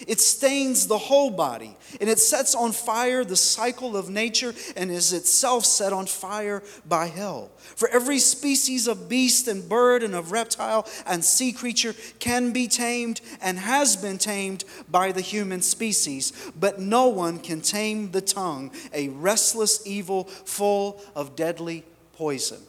It 0.07 0.19
stains 0.19 0.85
the 0.85 0.99
whole 0.99 1.31
body, 1.31 1.75
and 1.99 2.07
it 2.07 2.19
sets 2.19 2.53
on 2.53 2.73
fire 2.73 3.25
the 3.25 3.35
cycle 3.35 3.97
of 3.97 4.11
nature 4.11 4.53
and 4.77 4.91
is 4.91 5.13
itself 5.13 5.65
set 5.65 5.93
on 5.93 6.05
fire 6.05 6.61
by 6.87 7.07
hell. 7.07 7.49
For 7.75 7.89
every 7.89 8.19
species 8.19 8.87
of 8.87 9.09
beast 9.09 9.47
and 9.47 9.67
bird 9.67 10.03
and 10.03 10.13
of 10.13 10.31
reptile 10.31 10.87
and 11.07 11.25
sea 11.25 11.53
creature 11.53 11.95
can 12.19 12.51
be 12.51 12.67
tamed 12.67 13.19
and 13.41 13.57
has 13.57 13.97
been 13.97 14.19
tamed 14.19 14.63
by 14.91 15.11
the 15.11 15.21
human 15.21 15.63
species, 15.63 16.51
but 16.59 16.79
no 16.79 17.07
one 17.07 17.39
can 17.39 17.61
tame 17.61 18.11
the 18.11 18.21
tongue, 18.21 18.69
a 18.93 19.09
restless 19.09 19.87
evil 19.87 20.25
full 20.25 21.01
of 21.15 21.35
deadly 21.35 21.83
poison. 22.13 22.59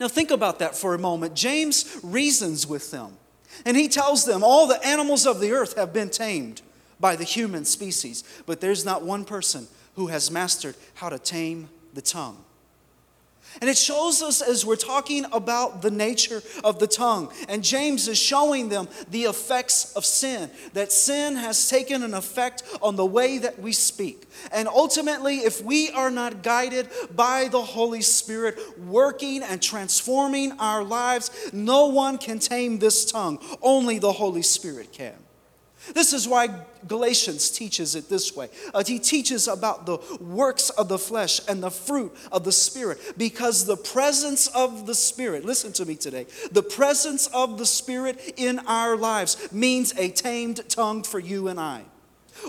Now, 0.00 0.08
think 0.08 0.30
about 0.30 0.58
that 0.58 0.76
for 0.76 0.94
a 0.94 0.98
moment. 0.98 1.34
James 1.34 1.98
reasons 2.02 2.66
with 2.66 2.90
them, 2.90 3.16
and 3.64 3.76
he 3.76 3.88
tells 3.88 4.24
them 4.24 4.42
all 4.42 4.66
the 4.66 4.84
animals 4.86 5.26
of 5.26 5.40
the 5.40 5.52
earth 5.52 5.76
have 5.76 5.92
been 5.92 6.10
tamed 6.10 6.62
by 6.98 7.16
the 7.16 7.24
human 7.24 7.64
species, 7.64 8.24
but 8.46 8.60
there's 8.60 8.84
not 8.84 9.02
one 9.02 9.24
person 9.24 9.68
who 9.94 10.08
has 10.08 10.30
mastered 10.30 10.76
how 10.94 11.08
to 11.08 11.18
tame 11.18 11.68
the 11.94 12.02
tongue. 12.02 12.42
And 13.60 13.70
it 13.70 13.78
shows 13.78 14.22
us 14.22 14.40
as 14.42 14.64
we're 14.64 14.76
talking 14.76 15.24
about 15.32 15.82
the 15.82 15.90
nature 15.90 16.42
of 16.64 16.78
the 16.78 16.86
tongue. 16.86 17.32
And 17.48 17.62
James 17.62 18.08
is 18.08 18.18
showing 18.18 18.68
them 18.68 18.88
the 19.10 19.24
effects 19.24 19.94
of 19.94 20.04
sin, 20.04 20.50
that 20.74 20.92
sin 20.92 21.36
has 21.36 21.68
taken 21.68 22.02
an 22.02 22.14
effect 22.14 22.62
on 22.82 22.96
the 22.96 23.06
way 23.06 23.38
that 23.38 23.58
we 23.58 23.72
speak. 23.72 24.26
And 24.52 24.68
ultimately, 24.68 25.38
if 25.38 25.62
we 25.62 25.90
are 25.90 26.10
not 26.10 26.42
guided 26.42 26.88
by 27.14 27.48
the 27.48 27.62
Holy 27.62 28.02
Spirit 28.02 28.58
working 28.78 29.42
and 29.42 29.62
transforming 29.62 30.52
our 30.58 30.84
lives, 30.84 31.30
no 31.52 31.86
one 31.86 32.18
can 32.18 32.38
tame 32.38 32.78
this 32.78 33.04
tongue. 33.04 33.38
Only 33.62 33.98
the 33.98 34.12
Holy 34.12 34.42
Spirit 34.42 34.92
can. 34.92 35.25
This 35.94 36.12
is 36.12 36.26
why 36.26 36.48
Galatians 36.86 37.50
teaches 37.50 37.94
it 37.94 38.08
this 38.08 38.34
way. 38.34 38.48
Uh, 38.74 38.82
he 38.84 38.98
teaches 38.98 39.48
about 39.48 39.86
the 39.86 39.98
works 40.20 40.70
of 40.70 40.88
the 40.88 40.98
flesh 40.98 41.40
and 41.48 41.62
the 41.62 41.70
fruit 41.70 42.16
of 42.32 42.44
the 42.44 42.52
Spirit 42.52 42.98
because 43.16 43.64
the 43.64 43.76
presence 43.76 44.46
of 44.48 44.86
the 44.86 44.94
Spirit, 44.94 45.44
listen 45.44 45.72
to 45.74 45.84
me 45.84 45.96
today, 45.96 46.26
the 46.52 46.62
presence 46.62 47.26
of 47.28 47.58
the 47.58 47.66
Spirit 47.66 48.34
in 48.36 48.58
our 48.66 48.96
lives 48.96 49.52
means 49.52 49.92
a 49.96 50.10
tamed 50.10 50.68
tongue 50.68 51.02
for 51.02 51.18
you 51.18 51.48
and 51.48 51.58
I. 51.60 51.84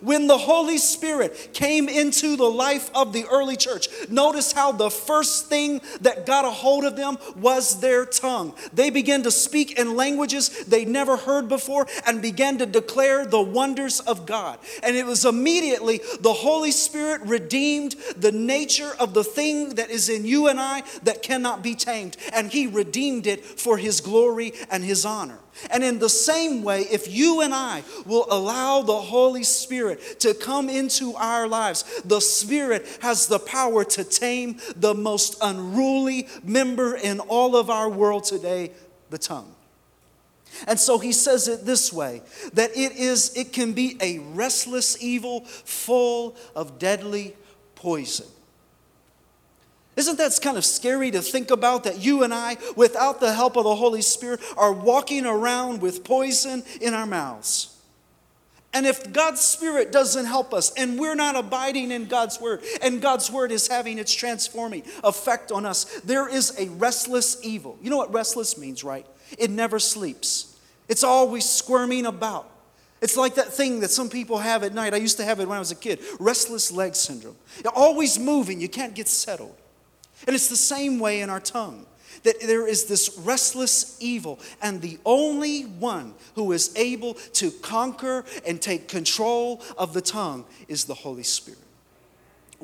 When 0.02 0.28
the 0.28 0.38
Holy 0.38 0.78
Spirit 0.78 1.52
came 1.54 1.90
into 1.90 2.36
the 2.36 2.50
life 2.50 2.90
of 2.94 3.14
the 3.14 3.26
early 3.26 3.56
church, 3.56 3.88
notice 4.10 4.52
how 4.52 4.72
the 4.72 4.90
first 4.90 5.48
thing 5.48 5.82
that 6.02 6.26
got 6.26 6.46
a 6.46 6.52
hold 6.52 6.86
of 6.86 6.96
them 6.96 7.18
was 7.36 7.80
their 7.80 8.06
tongue. 8.06 8.54
They 8.74 8.90
began 8.90 9.24
to 9.24 9.32
speak 9.32 9.80
in 9.80 9.96
languages 9.96 10.66
they 10.66 10.86
never 10.86 11.18
heard 11.18 11.48
before 11.48 11.88
and 12.06 12.22
began 12.22 12.58
to 12.60 12.66
declare 12.66 13.26
the 13.26 13.42
wonders 13.42 14.00
of 14.00 14.26
God. 14.26 14.60
And 14.84 14.96
it 14.96 15.06
was 15.06 15.26
immediately 15.26 16.02
the 16.20 16.34
Holy 16.34 16.72
Spirit 16.72 17.22
redeemed 17.22 17.96
the 18.16 18.32
nature 18.32 18.92
of 19.00 19.14
the 19.14 19.24
thing 19.24 19.76
that 19.76 19.90
is 19.90 20.10
in 20.10 20.26
you 20.26 20.48
and 20.48 20.60
I 20.60 20.84
that 21.04 21.24
cannot 21.24 21.64
be 21.64 21.76
tamed. 21.76 22.18
And 22.34 22.52
He 22.52 22.68
redeemed 22.68 23.28
it 23.28 23.44
for 23.44 23.78
His 23.78 24.02
glory 24.02 24.54
and 24.70 24.84
His 24.84 25.06
honor. 25.06 25.40
And 25.72 25.84
in 25.84 26.00
the 26.00 26.10
same 26.10 26.64
way, 26.64 26.82
if 26.82 27.12
you 27.12 27.42
and 27.42 27.54
I 27.54 27.84
will 28.06 28.28
allow 28.30 28.82
the 28.82 28.98
Holy 28.98 29.44
Spirit 29.44 30.20
to 30.22 30.34
come 30.34 30.70
into 30.70 31.16
our 31.16 31.48
lives, 31.48 32.02
the 32.04 32.20
Spirit 32.20 32.86
has 33.02 33.28
the 33.28 33.40
power 33.40 33.84
to 33.84 34.04
tame 34.04 34.60
the 34.76 34.94
most 34.94 35.38
unruly 35.42 36.28
member 36.44 36.96
in 36.96 37.20
all 37.20 37.56
of 37.56 37.70
our 37.70 37.90
world 37.90 38.24
today, 38.24 38.72
the 39.10 39.18
tongue. 39.18 39.54
And 40.68 40.80
so 40.80 40.98
he 40.98 41.12
says 41.12 41.48
it 41.48 41.66
this 41.66 41.92
way 41.94 42.22
that 42.54 42.72
it 42.76 42.94
is 42.94 43.36
it 43.36 43.54
can 43.54 43.74
be 43.74 43.98
a 44.02 44.20
restless 44.20 45.02
evil 45.02 45.42
full 45.42 46.36
of 46.56 46.80
deadly 46.80 47.36
poison. 47.76 48.26
Isn't 49.98 50.20
that 50.20 50.40
kind 50.42 50.58
of 50.58 50.64
scary 50.64 51.10
to 51.12 51.22
think 51.22 51.50
about 51.50 51.84
that 51.86 52.00
you 52.00 52.24
and 52.24 52.34
I, 52.34 52.58
without 52.76 53.20
the 53.20 53.34
help 53.34 53.58
of 53.58 53.64
the 53.64 53.76
Holy 53.76 54.04
Spirit, 54.04 54.40
are 54.56 54.72
walking 54.72 55.26
around 55.26 55.82
with 55.82 56.04
poison 56.04 56.64
in 56.80 56.94
our 56.94 57.08
mouths? 57.08 57.74
And 58.74 58.86
if 58.86 59.12
God's 59.12 59.42
Spirit 59.42 59.92
doesn't 59.92 60.26
help 60.26 60.54
us 60.54 60.72
and 60.78 61.00
we're 61.00 61.16
not 61.16 61.36
abiding 61.36 61.90
in 61.90 62.06
God's 62.06 62.40
Word 62.40 62.64
and 62.84 63.02
God's 63.02 63.32
Word 63.32 63.52
is 63.52 63.68
having 63.68 63.98
its 63.98 64.14
transforming 64.14 64.84
effect 65.04 65.52
on 65.52 65.66
us, 65.66 65.86
there 66.02 66.30
is 66.30 66.54
a 66.60 66.70
restless 66.70 67.44
evil. 67.44 67.80
You 67.82 67.90
know 67.90 67.98
what 67.98 68.14
restless 68.14 68.56
means, 68.56 68.84
right? 68.84 69.06
It 69.40 69.50
never 69.50 69.80
sleeps, 69.80 70.60
it's 70.88 71.04
always 71.04 71.50
squirming 71.50 72.06
about. 72.06 72.52
It's 73.02 73.18
like 73.18 73.36
that 73.36 73.54
thing 73.54 73.82
that 73.82 73.92
some 73.92 74.10
people 74.10 74.40
have 74.40 74.64
at 74.64 74.74
night. 74.74 74.94
I 74.94 74.98
used 74.98 75.18
to 75.18 75.24
have 75.24 75.40
it 75.40 75.48
when 75.48 75.56
I 75.56 75.60
was 75.60 75.72
a 75.72 75.76
kid 75.76 76.00
restless 76.20 76.72
leg 76.72 76.96
syndrome. 76.96 77.36
You're 77.64 77.74
always 77.76 78.20
moving, 78.20 78.62
you 78.62 78.70
can't 78.70 78.94
get 78.94 79.08
settled. 79.08 79.56
And 80.26 80.36
it's 80.36 80.48
the 80.48 80.56
same 80.56 81.00
way 81.00 81.22
in 81.22 81.30
our 81.30 81.40
tongue 81.40 81.86
that 82.24 82.42
there 82.42 82.68
is 82.68 82.86
this 82.86 83.18
restless 83.20 83.98
evil, 84.02 84.40
and 84.62 84.82
the 84.82 85.00
only 85.06 85.62
one 85.62 86.14
who 86.36 86.52
is 86.52 86.76
able 86.76 87.14
to 87.14 87.52
conquer 87.52 88.26
and 88.46 88.62
take 88.62 88.88
control 88.88 89.62
of 89.78 89.94
the 89.94 90.02
tongue 90.02 90.46
is 90.68 90.86
the 90.86 90.94
Holy 90.94 91.24
Spirit. 91.24 91.60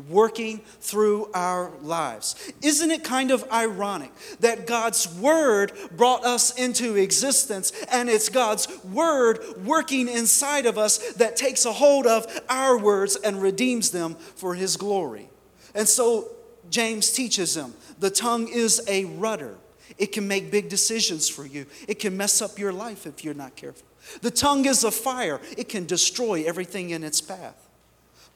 Working 0.10 0.58
through 0.80 1.30
our 1.36 1.72
lives. 1.84 2.52
Isn't 2.64 2.90
it 2.90 3.04
kind 3.04 3.30
of 3.30 3.46
ironic 3.52 4.12
that 4.40 4.66
God's 4.66 5.08
Word 5.20 5.72
brought 5.96 6.26
us 6.26 6.58
into 6.58 6.96
existence 6.96 7.72
and 7.92 8.10
it's 8.10 8.28
God's 8.28 8.68
Word 8.86 9.40
working 9.64 10.08
inside 10.08 10.66
of 10.66 10.80
us 10.80 11.14
that 11.14 11.36
takes 11.36 11.66
a 11.66 11.72
hold 11.72 12.08
of 12.08 12.26
our 12.50 12.76
words 12.76 13.18
and 13.18 13.40
redeems 13.40 13.92
them 13.92 14.16
for 14.16 14.56
His 14.56 14.78
glory? 14.78 15.30
And 15.76 15.88
so 15.88 16.28
James 16.74 17.12
teaches 17.12 17.54
them 17.54 17.72
the 18.00 18.10
tongue 18.10 18.48
is 18.48 18.82
a 18.88 19.06
rudder. 19.06 19.56
It 20.00 20.08
can 20.08 20.28
make 20.28 20.50
big 20.50 20.70
decisions 20.70 21.30
for 21.30 21.46
you. 21.46 21.68
It 21.88 22.00
can 22.00 22.18
mess 22.18 22.42
up 22.42 22.58
your 22.58 22.74
life 22.74 23.06
if 23.06 23.24
you're 23.24 23.36
not 23.36 23.56
careful. 23.56 23.86
The 24.22 24.32
tongue 24.32 24.66
is 24.66 24.84
a 24.84 24.90
fire. 24.90 25.40
It 25.56 25.70
can 25.70 25.86
destroy 25.86 26.44
everything 26.46 26.90
in 26.90 27.04
its 27.04 27.22
path. 27.22 27.70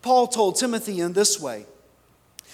Paul 0.03 0.27
told 0.27 0.55
Timothy 0.55 0.99
in 0.99 1.13
this 1.13 1.39
way 1.39 1.65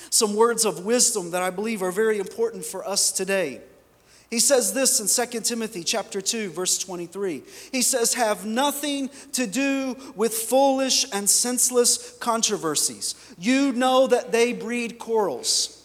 some 0.10 0.36
words 0.36 0.64
of 0.64 0.86
wisdom 0.86 1.32
that 1.32 1.42
I 1.42 1.50
believe 1.50 1.84
are 1.84 1.92
very 1.92 2.18
important 2.18 2.64
for 2.64 2.88
us 2.88 3.12
today. 3.12 3.60
He 4.34 4.40
says 4.40 4.74
this 4.74 5.00
in 5.00 5.28
2 5.28 5.42
Timothy 5.42 5.84
chapter 5.84 6.20
2 6.20 6.50
verse 6.50 6.80
23. 6.80 7.44
He 7.72 7.84
says 7.84 8.16
have 8.16 8.48
nothing 8.48 9.12
to 9.34 9.46
do 9.46 9.96
with 10.16 10.34
foolish 10.34 11.06
and 11.14 11.30
senseless 11.30 12.18
controversies. 12.18 13.14
You 13.38 13.74
know 13.74 14.08
that 14.08 14.32
they 14.32 14.54
breed 14.54 14.98
quarrels. 14.98 15.84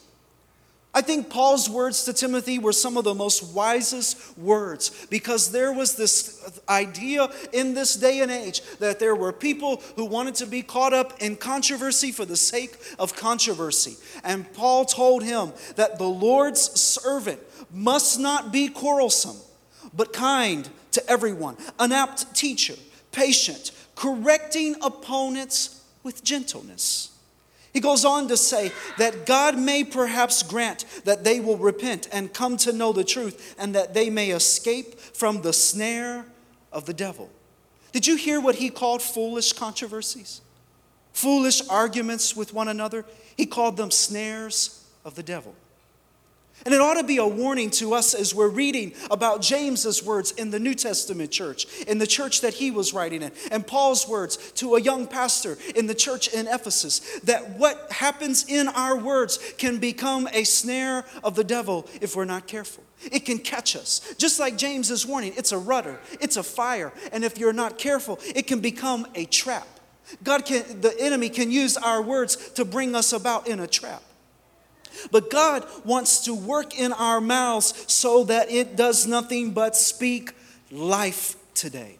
I 0.94 1.02
think 1.02 1.28
Paul's 1.28 1.68
words 1.68 2.04
to 2.04 2.14
Timothy 2.14 2.58
were 2.58 2.72
some 2.72 2.96
of 2.96 3.04
the 3.04 3.14
most 3.14 3.54
wisest 3.54 4.38
words 4.38 5.06
because 5.10 5.52
there 5.52 5.70
was 5.70 5.94
this 5.96 6.60
idea 6.68 7.28
in 7.52 7.74
this 7.74 7.94
day 7.96 8.20
and 8.20 8.30
age 8.30 8.62
that 8.78 8.98
there 8.98 9.14
were 9.14 9.32
people 9.32 9.82
who 9.96 10.06
wanted 10.06 10.34
to 10.36 10.46
be 10.46 10.62
caught 10.62 10.94
up 10.94 11.20
in 11.20 11.36
controversy 11.36 12.10
for 12.10 12.24
the 12.24 12.36
sake 12.36 12.78
of 12.98 13.14
controversy. 13.14 13.96
And 14.24 14.50
Paul 14.54 14.86
told 14.86 15.22
him 15.22 15.52
that 15.76 15.98
the 15.98 16.08
Lord's 16.08 16.62
servant 16.80 17.40
must 17.70 18.18
not 18.18 18.52
be 18.52 18.68
quarrelsome, 18.68 19.36
but 19.94 20.12
kind 20.12 20.68
to 20.92 21.10
everyone, 21.10 21.56
an 21.78 21.92
apt 21.92 22.34
teacher, 22.34 22.74
patient, 23.12 23.72
correcting 23.94 24.76
opponents 24.82 25.82
with 26.02 26.22
gentleness. 26.24 27.10
He 27.72 27.80
goes 27.80 28.04
on 28.04 28.28
to 28.28 28.36
say 28.36 28.72
that 28.96 29.26
God 29.26 29.58
may 29.58 29.84
perhaps 29.84 30.42
grant 30.42 30.84
that 31.04 31.22
they 31.22 31.38
will 31.38 31.58
repent 31.58 32.08
and 32.10 32.32
come 32.32 32.56
to 32.58 32.72
know 32.72 32.92
the 32.92 33.04
truth 33.04 33.54
and 33.58 33.74
that 33.74 33.94
they 33.94 34.10
may 34.10 34.30
escape 34.30 34.98
from 34.98 35.42
the 35.42 35.52
snare 35.52 36.24
of 36.72 36.86
the 36.86 36.94
devil. 36.94 37.30
Did 37.92 38.06
you 38.06 38.16
hear 38.16 38.40
what 38.40 38.56
he 38.56 38.70
called 38.70 39.02
foolish 39.02 39.52
controversies? 39.52 40.40
Foolish 41.12 41.66
arguments 41.68 42.34
with 42.34 42.54
one 42.54 42.68
another? 42.68 43.04
He 43.36 43.46
called 43.46 43.76
them 43.76 43.90
snares 43.90 44.84
of 45.04 45.14
the 45.14 45.22
devil. 45.22 45.54
And 46.64 46.74
it 46.74 46.80
ought 46.80 46.94
to 46.94 47.04
be 47.04 47.18
a 47.18 47.26
warning 47.26 47.70
to 47.70 47.94
us 47.94 48.14
as 48.14 48.34
we're 48.34 48.48
reading 48.48 48.92
about 49.10 49.40
James's 49.40 50.02
words 50.02 50.32
in 50.32 50.50
the 50.50 50.58
New 50.58 50.74
Testament 50.74 51.30
church, 51.30 51.66
in 51.82 51.98
the 51.98 52.06
church 52.06 52.40
that 52.40 52.54
he 52.54 52.70
was 52.70 52.92
writing 52.92 53.22
in, 53.22 53.32
and 53.50 53.66
Paul's 53.66 54.08
words 54.08 54.36
to 54.52 54.74
a 54.74 54.80
young 54.80 55.06
pastor 55.06 55.56
in 55.76 55.86
the 55.86 55.94
church 55.94 56.28
in 56.28 56.46
Ephesus, 56.46 57.20
that 57.20 57.58
what 57.58 57.90
happens 57.92 58.44
in 58.48 58.68
our 58.68 58.96
words 58.96 59.38
can 59.58 59.78
become 59.78 60.28
a 60.32 60.44
snare 60.44 61.04
of 61.22 61.34
the 61.34 61.44
devil 61.44 61.86
if 62.00 62.16
we're 62.16 62.24
not 62.24 62.46
careful. 62.46 62.84
It 63.10 63.24
can 63.24 63.38
catch 63.38 63.76
us. 63.76 64.14
Just 64.18 64.40
like 64.40 64.58
James 64.58 64.90
is 64.90 65.06
warning, 65.06 65.32
it's 65.36 65.52
a 65.52 65.58
rudder, 65.58 66.00
it's 66.20 66.36
a 66.36 66.42
fire, 66.42 66.92
and 67.12 67.24
if 67.24 67.38
you're 67.38 67.52
not 67.52 67.78
careful, 67.78 68.18
it 68.34 68.46
can 68.46 68.60
become 68.60 69.06
a 69.14 69.24
trap. 69.26 69.66
God 70.24 70.44
can 70.44 70.80
the 70.80 70.94
enemy 70.98 71.28
can 71.28 71.50
use 71.50 71.76
our 71.76 72.00
words 72.00 72.36
to 72.52 72.64
bring 72.64 72.94
us 72.94 73.12
about 73.12 73.46
in 73.46 73.60
a 73.60 73.66
trap. 73.66 74.02
But 75.10 75.30
God 75.30 75.66
wants 75.84 76.24
to 76.24 76.34
work 76.34 76.78
in 76.78 76.92
our 76.92 77.20
mouths 77.20 77.84
so 77.86 78.24
that 78.24 78.50
it 78.50 78.76
does 78.76 79.06
nothing 79.06 79.52
but 79.52 79.76
speak 79.76 80.32
life 80.70 81.36
today. 81.54 81.98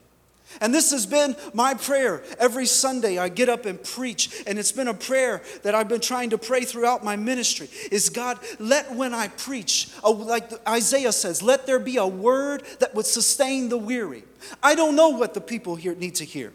And 0.61 0.75
this 0.75 0.91
has 0.91 1.07
been 1.07 1.37
my 1.53 1.75
prayer 1.75 2.23
every 2.39 2.67
Sunday. 2.67 3.19
I 3.19 3.29
get 3.29 3.49
up 3.49 3.67
and 3.67 3.83
preach, 3.83 4.43
and 4.47 4.59
it's 4.59 4.73
been 4.73 4.89
a 4.89 4.95
prayer 4.95 5.43
that 5.63 5.75
I've 5.75 5.89
been 5.89 6.01
trying 6.01 6.31
to 6.31 6.39
pray 6.39 6.65
throughout 6.65 7.05
my 7.05 7.17
ministry. 7.17 7.69
Is 7.93 8.11
God, 8.11 8.39
let 8.59 8.93
when 8.95 9.15
I 9.15 9.29
preach, 9.29 9.91
like 10.03 10.51
Isaiah 10.67 11.13
says, 11.13 11.43
let 11.43 11.67
there 11.67 11.79
be 11.79 11.97
a 11.99 12.07
word 12.07 12.65
that 12.81 12.95
would 12.95 13.07
sustain 13.07 13.69
the 13.69 13.79
weary. 13.79 14.25
I 14.63 14.75
don't 14.75 14.97
know 14.97 15.11
what 15.11 15.35
the 15.35 15.41
people 15.41 15.77
here 15.77 15.95
need 15.95 16.17
to 16.17 16.25
hear. 16.25 16.53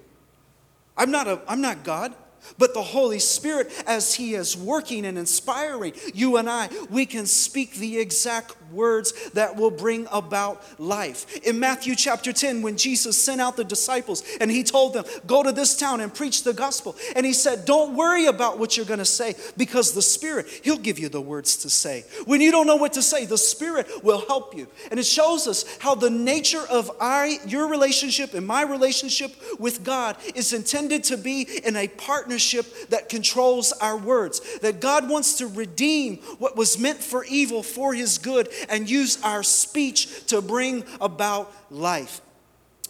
I'm 0.97 1.11
not, 1.11 1.27
a, 1.27 1.39
I'm 1.47 1.61
not 1.61 1.83
God. 1.83 2.13
But 2.57 2.73
the 2.73 2.81
Holy 2.81 3.19
Spirit, 3.19 3.71
as 3.87 4.13
He 4.13 4.35
is 4.35 4.55
working 4.55 5.05
and 5.05 5.17
inspiring 5.17 5.93
you 6.13 6.37
and 6.37 6.49
I, 6.49 6.69
we 6.89 7.05
can 7.05 7.25
speak 7.25 7.75
the 7.75 7.99
exact 7.99 8.55
words 8.71 9.13
that 9.31 9.55
will 9.55 9.71
bring 9.71 10.07
about 10.11 10.63
life. 10.79 11.37
In 11.45 11.59
Matthew 11.59 11.95
chapter 11.95 12.33
10, 12.33 12.61
when 12.61 12.77
Jesus 12.77 13.17
sent 13.21 13.39
out 13.39 13.55
the 13.55 13.63
disciples 13.63 14.23
and 14.41 14.49
He 14.49 14.63
told 14.63 14.93
them, 14.93 15.05
Go 15.25 15.43
to 15.43 15.51
this 15.51 15.77
town 15.77 16.01
and 16.01 16.13
preach 16.13 16.43
the 16.43 16.53
gospel. 16.53 16.95
And 17.15 17.25
He 17.25 17.33
said, 17.33 17.65
Don't 17.65 17.95
worry 17.95 18.25
about 18.25 18.59
what 18.59 18.75
you're 18.75 18.85
going 18.85 18.99
to 18.99 19.05
say 19.05 19.35
because 19.57 19.93
the 19.93 20.01
Spirit, 20.01 20.47
He'll 20.63 20.77
give 20.77 20.99
you 20.99 21.09
the 21.09 21.21
words 21.21 21.57
to 21.57 21.69
say. 21.69 22.05
When 22.25 22.41
you 22.41 22.51
don't 22.51 22.67
know 22.67 22.75
what 22.75 22.93
to 22.93 23.01
say, 23.01 23.25
the 23.25 23.37
Spirit 23.37 23.87
will 24.03 24.25
help 24.27 24.55
you. 24.55 24.67
And 24.91 24.99
it 24.99 25.05
shows 25.05 25.47
us 25.47 25.77
how 25.79 25.95
the 25.95 26.09
nature 26.09 26.63
of 26.69 26.91
I, 26.99 27.39
your 27.47 27.67
relationship 27.67 28.33
and 28.33 28.45
my 28.45 28.63
relationship 28.63 29.31
with 29.59 29.83
God 29.83 30.17
is 30.35 30.53
intended 30.53 31.03
to 31.05 31.17
be 31.17 31.43
in 31.63 31.75
a 31.75 31.87
partnership 31.87 32.32
partnership 32.33 32.89
that 32.89 33.09
controls 33.09 33.71
our 33.73 33.95
words. 33.97 34.41
That 34.59 34.79
God 34.81 35.07
wants 35.07 35.37
to 35.37 35.47
redeem 35.47 36.17
what 36.39 36.57
was 36.57 36.79
meant 36.79 36.99
for 36.99 37.23
evil 37.25 37.61
for 37.61 37.93
his 37.93 38.17
good 38.17 38.49
and 38.69 38.89
use 38.89 39.21
our 39.23 39.43
speech 39.43 40.25
to 40.27 40.41
bring 40.41 40.83
about 40.99 41.53
life. 41.69 42.21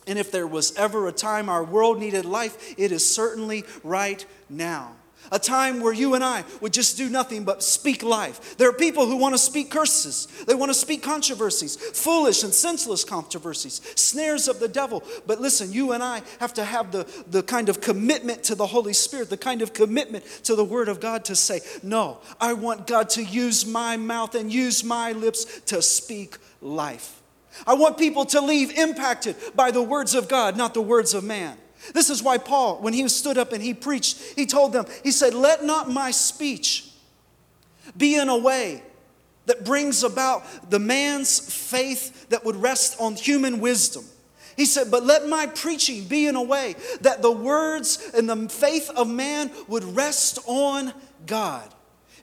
And 0.08 0.18
if 0.18 0.32
there 0.32 0.48
was 0.48 0.76
ever 0.78 1.08
a 1.08 1.12
time 1.12 1.50
our 1.50 1.64
world 1.64 2.00
needed 2.00 2.26
life, 2.26 2.74
it 2.78 2.92
is 2.92 3.08
certainly 3.08 3.64
right 3.84 4.26
now. 4.50 4.94
A 5.32 5.40
time 5.40 5.80
where 5.82 5.94
you 5.94 6.16
and 6.16 6.24
I 6.24 6.44
would 6.62 6.74
just 6.74 6.98
do 6.98 7.10
nothing 7.10 7.44
but 7.44 7.64
speak 7.64 8.04
life. 8.04 8.58
There 8.58 8.70
are 8.70 8.74
people 8.74 9.06
who 9.06 9.18
want 9.18 9.34
to 9.34 9.40
speak 9.40 9.72
curses, 9.72 10.28
they 10.48 10.56
want 10.56 10.70
to 10.70 10.78
speak 10.78 11.04
controversies, 11.04 11.76
foolish 11.76 12.44
and 12.44 12.54
senseless 12.54 13.04
controversies, 13.04 13.82
snares 13.96 14.48
of 14.48 14.60
the 14.60 14.68
devil. 14.68 15.04
But 15.26 15.42
listen, 15.42 15.72
you 15.72 15.92
and 15.92 16.04
I 16.04 16.22
have 16.40 16.54
to 16.56 16.64
have 16.64 16.92
the, 16.92 17.08
the 17.28 17.44
kind 17.44 17.70
of 17.70 17.82
commitment 17.82 18.44
to 18.44 18.56
the 18.56 18.68
Holy 18.68 18.94
Spirit, 18.94 19.30
the 19.30 19.38
kind 19.38 19.62
of 19.62 19.74
commitment 19.74 20.26
to 20.44 20.56
the 20.56 20.66
Word 20.66 20.90
of 20.90 21.00
God 21.00 21.26
to 21.26 21.36
say, 21.36 21.62
No, 21.82 22.20
I 22.40 22.54
want 22.54 22.88
God 22.88 23.10
to 23.12 23.24
use 23.24 23.66
my 23.66 23.98
mouth 23.98 24.36
and 24.36 24.52
use 24.52 24.84
my 24.84 25.12
lips 25.12 25.62
to 25.68 25.82
speak 25.82 26.38
life. 26.62 27.22
I 27.68 27.76
want 27.76 27.98
people 27.98 28.26
to 28.26 28.42
leave 28.42 28.72
impacted 28.78 29.36
by 29.56 29.72
the 29.72 29.82
words 29.82 30.16
of 30.16 30.28
God, 30.28 30.58
not 30.58 30.74
the 30.74 30.82
words 30.82 31.14
of 31.14 31.24
man. 31.24 31.58
This 31.94 32.10
is 32.10 32.24
why 32.24 32.38
Paul, 32.38 32.78
when 32.82 32.94
he 32.94 33.08
stood 33.10 33.38
up 33.38 33.52
and 33.52 33.62
he 33.62 33.74
preached, 33.74 34.18
he 34.36 34.46
told 34.46 34.74
them, 34.74 34.86
he 35.04 35.12
said, 35.12 35.34
Let 35.34 35.64
not 35.64 35.90
my 35.90 36.12
speech 36.12 36.90
be 37.98 38.16
in 38.16 38.30
a 38.30 38.38
way 38.38 38.84
that 39.46 39.66
brings 39.66 40.04
about 40.04 40.70
the 40.70 40.80
man's 40.80 41.40
faith 41.40 42.30
that 42.30 42.46
would 42.46 42.56
rest 42.56 42.96
on 43.00 43.16
human 43.16 43.60
wisdom. 43.60 44.06
He 44.56 44.66
said, 44.66 44.92
But 44.92 45.04
let 45.04 45.28
my 45.28 45.48
preaching 45.48 46.06
be 46.06 46.28
in 46.28 46.36
a 46.36 46.44
way 46.44 46.76
that 47.02 47.22
the 47.22 47.32
words 47.32 48.12
and 48.14 48.30
the 48.30 48.50
faith 48.50 48.90
of 48.96 49.10
man 49.10 49.52
would 49.68 49.84
rest 49.84 50.40
on 50.46 50.94
God. 51.26 51.68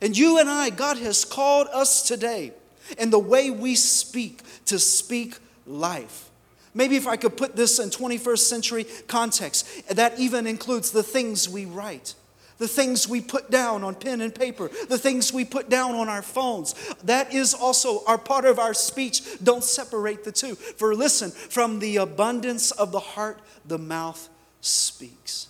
And 0.00 0.16
you 0.16 0.38
and 0.38 0.48
I, 0.48 0.70
God 0.70 0.96
has 0.98 1.24
called 1.24 1.68
us 1.72 2.02
today 2.02 2.52
in 2.98 3.10
the 3.10 3.18
way 3.18 3.50
we 3.50 3.74
speak 3.74 4.42
to 4.66 4.78
speak 4.78 5.36
life. 5.66 6.29
Maybe 6.72 6.96
if 6.96 7.06
I 7.06 7.16
could 7.16 7.36
put 7.36 7.56
this 7.56 7.78
in 7.78 7.90
21st 7.90 8.38
century 8.38 8.86
context, 9.08 9.88
that 9.88 10.18
even 10.18 10.46
includes 10.46 10.92
the 10.92 11.02
things 11.02 11.48
we 11.48 11.64
write, 11.64 12.14
the 12.58 12.68
things 12.68 13.08
we 13.08 13.20
put 13.20 13.50
down 13.50 13.82
on 13.82 13.96
pen 13.96 14.20
and 14.20 14.32
paper, 14.32 14.70
the 14.88 14.98
things 14.98 15.32
we 15.32 15.44
put 15.44 15.68
down 15.68 15.96
on 15.96 16.08
our 16.08 16.22
phones. 16.22 16.74
That 17.02 17.34
is 17.34 17.54
also 17.54 18.04
our 18.06 18.18
part 18.18 18.44
of 18.44 18.60
our 18.60 18.74
speech. 18.74 19.22
Don't 19.42 19.64
separate 19.64 20.22
the 20.22 20.32
two. 20.32 20.54
For 20.54 20.94
listen, 20.94 21.32
from 21.32 21.80
the 21.80 21.96
abundance 21.96 22.70
of 22.70 22.92
the 22.92 23.00
heart, 23.00 23.40
the 23.64 23.78
mouth 23.78 24.28
speaks. 24.60 25.48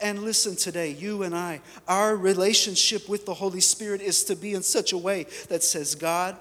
And 0.00 0.22
listen 0.22 0.54
today, 0.54 0.90
you 0.90 1.22
and 1.22 1.34
I, 1.34 1.62
our 1.88 2.16
relationship 2.16 3.08
with 3.08 3.26
the 3.26 3.34
Holy 3.34 3.60
Spirit 3.60 4.00
is 4.02 4.24
to 4.24 4.36
be 4.36 4.54
in 4.54 4.62
such 4.62 4.92
a 4.92 4.98
way 4.98 5.26
that 5.48 5.62
says, 5.62 5.94
God, 5.94 6.36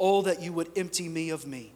oh, 0.00 0.22
that 0.22 0.42
you 0.42 0.52
would 0.52 0.70
empty 0.76 1.08
me 1.08 1.30
of 1.30 1.46
me 1.46 1.72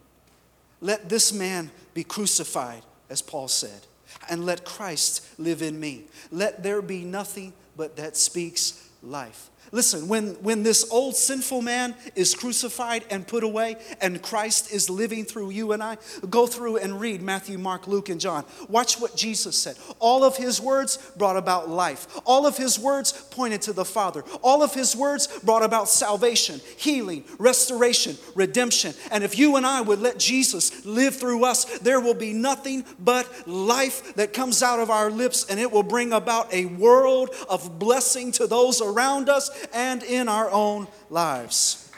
let 0.83 1.07
this 1.07 1.31
man 1.31 1.71
be 1.93 2.03
crucified, 2.03 2.83
as 3.09 3.21
Paul 3.21 3.47
said, 3.47 3.87
and 4.29 4.45
let 4.45 4.65
Christ 4.65 5.25
live 5.39 5.61
in 5.61 5.79
me. 5.79 6.03
Let 6.29 6.61
there 6.61 6.81
be 6.81 7.05
nothing 7.05 7.53
but 7.77 7.95
that 7.95 8.17
speaks 8.17 8.89
life. 9.01 9.49
Listen, 9.73 10.07
when, 10.07 10.35
when 10.43 10.61
this 10.61 10.87
old 10.91 11.15
sinful 11.15 11.63
man 11.63 11.95
is 12.13 12.35
crucified 12.35 13.03
and 13.09 13.27
put 13.27 13.43
away, 13.43 13.75
and 14.01 14.21
Christ 14.21 14.71
is 14.71 14.87
living 14.87 15.25
through 15.25 15.49
you 15.49 15.71
and 15.71 15.81
I, 15.81 15.97
go 16.29 16.45
through 16.45 16.77
and 16.77 17.01
read 17.01 17.23
Matthew, 17.23 17.57
Mark, 17.57 17.87
Luke, 17.87 18.09
and 18.09 18.21
John. 18.21 18.45
Watch 18.69 19.01
what 19.01 19.15
Jesus 19.15 19.57
said. 19.57 19.75
All 19.97 20.23
of 20.23 20.37
his 20.37 20.61
words 20.61 20.97
brought 21.17 21.37
about 21.37 21.69
life, 21.69 22.05
all 22.23 22.45
of 22.45 22.55
his 22.55 22.77
words 22.77 23.13
pointed 23.31 23.63
to 23.63 23.73
the 23.73 23.83
Father, 23.83 24.23
all 24.43 24.61
of 24.61 24.75
his 24.75 24.95
words 24.95 25.25
brought 25.39 25.63
about 25.63 25.89
salvation, 25.89 26.61
healing, 26.77 27.23
restoration, 27.39 28.15
redemption. 28.35 28.93
And 29.09 29.23
if 29.23 29.39
you 29.39 29.55
and 29.55 29.65
I 29.65 29.81
would 29.81 29.99
let 29.99 30.19
Jesus 30.19 30.85
live 30.85 31.15
through 31.15 31.45
us, 31.45 31.79
there 31.79 31.99
will 31.99 32.13
be 32.13 32.31
nothing 32.31 32.85
but 32.99 33.27
life 33.47 34.13
that 34.17 34.33
comes 34.33 34.61
out 34.61 34.79
of 34.79 34.91
our 34.91 35.09
lips, 35.09 35.47
and 35.49 35.59
it 35.59 35.71
will 35.71 35.81
bring 35.81 36.13
about 36.13 36.53
a 36.53 36.67
world 36.67 37.31
of 37.49 37.79
blessing 37.79 38.31
to 38.33 38.45
those 38.45 38.79
around 38.79 39.29
us 39.29 39.49
and 39.73 40.03
in 40.03 40.27
our 40.27 40.49
own 40.49 40.87
lives. 41.09 41.91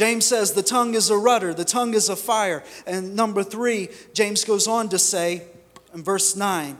James 0.00 0.26
says 0.26 0.54
the 0.54 0.62
tongue 0.62 0.94
is 0.94 1.10
a 1.10 1.16
rudder, 1.16 1.52
the 1.52 1.64
tongue 1.64 1.92
is 1.92 2.08
a 2.08 2.16
fire. 2.16 2.64
And 2.86 3.14
number 3.14 3.42
three, 3.42 3.90
James 4.14 4.44
goes 4.44 4.66
on 4.66 4.88
to 4.88 4.98
say 4.98 5.42
in 5.92 6.02
verse 6.02 6.34
9, 6.34 6.78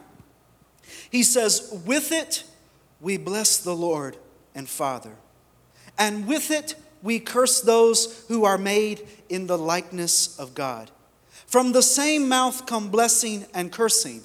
he 1.11 1.23
says, 1.23 1.83
With 1.85 2.13
it 2.13 2.45
we 3.01 3.19
bless 3.19 3.59
the 3.59 3.75
Lord 3.75 4.17
and 4.55 4.67
Father, 4.69 5.17
and 5.99 6.27
with 6.27 6.51
it 6.51 6.77
we 7.03 7.19
curse 7.19 7.61
those 7.61 8.25
who 8.29 8.45
are 8.45 8.59
made 8.59 9.07
in 9.29 9.47
the 9.47 9.59
likeness 9.59 10.39
of 10.39 10.55
God. 10.55 10.91
From 11.47 11.73
the 11.73 11.83
same 11.83 12.29
mouth 12.29 12.65
come 12.65 12.91
blessing 12.91 13.45
and 13.53 13.73
cursing. 13.73 14.23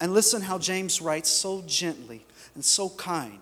And 0.00 0.14
listen 0.14 0.42
how 0.42 0.58
James 0.58 1.00
writes 1.00 1.28
so 1.28 1.62
gently 1.66 2.24
and 2.54 2.64
so 2.64 2.88
kind. 2.90 3.40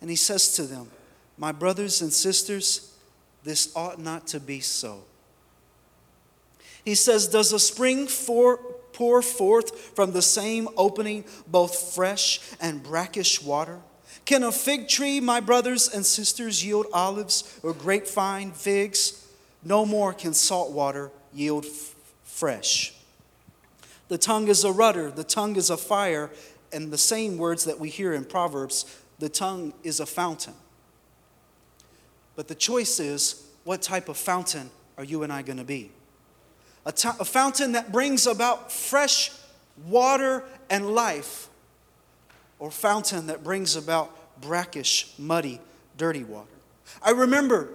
And 0.00 0.10
he 0.10 0.16
says 0.16 0.54
to 0.56 0.64
them, 0.64 0.90
My 1.38 1.52
brothers 1.52 2.02
and 2.02 2.12
sisters, 2.12 2.94
this 3.44 3.74
ought 3.74 3.98
not 3.98 4.26
to 4.28 4.40
be 4.40 4.60
so. 4.60 5.02
He 6.84 6.94
says, 6.94 7.28
Does 7.28 7.52
a 7.52 7.58
spring 7.58 8.06
for, 8.06 8.58
pour 8.92 9.22
forth 9.22 9.94
from 9.94 10.12
the 10.12 10.22
same 10.22 10.68
opening 10.76 11.24
both 11.46 11.94
fresh 11.94 12.40
and 12.60 12.82
brackish 12.82 13.42
water? 13.42 13.78
Can 14.24 14.42
a 14.42 14.52
fig 14.52 14.88
tree, 14.88 15.20
my 15.20 15.40
brothers 15.40 15.88
and 15.88 16.04
sisters, 16.04 16.64
yield 16.64 16.86
olives 16.92 17.58
or 17.62 17.72
grapevine 17.72 18.52
figs? 18.52 19.26
No 19.64 19.84
more 19.84 20.12
can 20.12 20.34
salt 20.34 20.72
water 20.72 21.10
yield 21.32 21.64
f- 21.64 21.94
fresh. 22.24 22.94
The 24.10 24.18
tongue 24.18 24.48
is 24.48 24.64
a 24.64 24.72
rudder, 24.72 25.12
the 25.12 25.22
tongue 25.22 25.54
is 25.54 25.70
a 25.70 25.76
fire, 25.76 26.30
and 26.72 26.92
the 26.92 26.98
same 26.98 27.38
words 27.38 27.64
that 27.64 27.78
we 27.78 27.88
hear 27.88 28.12
in 28.12 28.24
Proverbs 28.24 28.84
the 29.20 29.28
tongue 29.28 29.72
is 29.84 30.00
a 30.00 30.06
fountain. 30.06 30.54
But 32.34 32.48
the 32.48 32.54
choice 32.56 32.98
is 32.98 33.46
what 33.62 33.82
type 33.82 34.08
of 34.08 34.16
fountain 34.16 34.70
are 34.98 35.04
you 35.04 35.22
and 35.22 35.32
I 35.32 35.42
going 35.42 35.58
to 35.58 35.64
be? 35.64 35.92
A, 36.86 36.90
t- 36.90 37.08
a 37.20 37.24
fountain 37.24 37.72
that 37.72 37.92
brings 37.92 38.26
about 38.26 38.72
fresh 38.72 39.30
water 39.86 40.42
and 40.68 40.92
life, 40.92 41.48
or 42.58 42.72
fountain 42.72 43.28
that 43.28 43.44
brings 43.44 43.76
about 43.76 44.40
brackish, 44.40 45.12
muddy, 45.18 45.60
dirty 45.96 46.24
water. 46.24 46.48
I 47.00 47.10
remember 47.10 47.68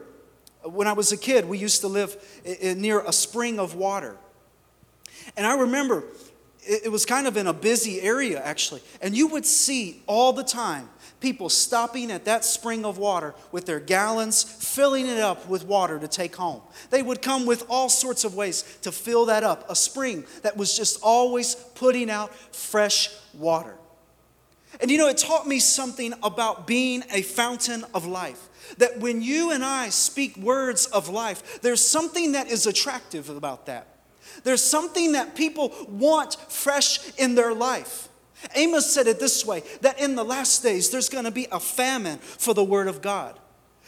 uh, 0.65 0.69
when 0.69 0.87
I 0.87 0.93
was 0.93 1.13
a 1.13 1.17
kid, 1.17 1.45
we 1.45 1.59
used 1.59 1.79
to 1.81 1.87
live 1.87 2.17
near 2.61 2.99
a 3.01 3.13
spring 3.13 3.57
of 3.57 3.75
water. 3.75 4.17
And 5.37 5.45
I 5.45 5.55
remember 5.55 6.03
it 6.67 6.91
was 6.91 7.05
kind 7.05 7.27
of 7.27 7.37
in 7.37 7.47
a 7.47 7.53
busy 7.53 8.01
area, 8.01 8.41
actually. 8.41 8.81
And 9.01 9.15
you 9.15 9.27
would 9.27 9.45
see 9.45 10.01
all 10.07 10.33
the 10.33 10.43
time 10.43 10.89
people 11.19 11.49
stopping 11.49 12.11
at 12.11 12.25
that 12.25 12.45
spring 12.45 12.85
of 12.85 12.97
water 12.99 13.33
with 13.51 13.65
their 13.65 13.79
gallons, 13.79 14.43
filling 14.43 15.07
it 15.07 15.19
up 15.19 15.47
with 15.47 15.65
water 15.65 15.97
to 15.97 16.07
take 16.07 16.35
home. 16.35 16.61
They 16.91 17.01
would 17.01 17.21
come 17.21 17.47
with 17.47 17.65
all 17.67 17.89
sorts 17.89 18.23
of 18.23 18.35
ways 18.35 18.77
to 18.83 18.91
fill 18.91 19.25
that 19.25 19.43
up. 19.43 19.69
A 19.69 19.75
spring 19.75 20.25
that 20.43 20.55
was 20.55 20.77
just 20.77 20.99
always 21.01 21.55
putting 21.55 22.09
out 22.09 22.35
fresh 22.53 23.09
water. 23.33 23.75
And 24.81 24.91
you 24.91 24.97
know, 24.97 25.07
it 25.07 25.17
taught 25.17 25.47
me 25.47 25.59
something 25.59 26.13
about 26.21 26.67
being 26.67 27.03
a 27.11 27.21
fountain 27.21 27.85
of 27.93 28.05
life. 28.05 28.49
That 28.77 28.99
when 28.99 29.21
you 29.21 29.51
and 29.51 29.63
I 29.63 29.89
speak 29.89 30.37
words 30.37 30.85
of 30.87 31.07
life, 31.07 31.61
there's 31.61 31.81
something 31.81 32.33
that 32.33 32.51
is 32.51 32.67
attractive 32.67 33.29
about 33.29 33.67
that. 33.67 33.94
There's 34.45 34.63
something 34.63 35.13
that 35.13 35.35
people 35.35 35.73
want 35.89 36.35
fresh 36.49 36.99
in 37.17 37.35
their 37.35 37.53
life. 37.53 38.07
Amos 38.53 38.93
said 38.93 39.07
it 39.07 39.19
this 39.19 39.43
way 39.43 39.63
that 39.81 39.99
in 39.99 40.15
the 40.15 40.23
last 40.23 40.61
days 40.61 40.91
there's 40.91 41.09
going 41.09 41.25
to 41.25 41.31
be 41.31 41.47
a 41.51 41.59
famine 41.59 42.19
for 42.19 42.53
the 42.53 42.63
Word 42.63 42.87
of 42.87 43.01
God. 43.01 43.37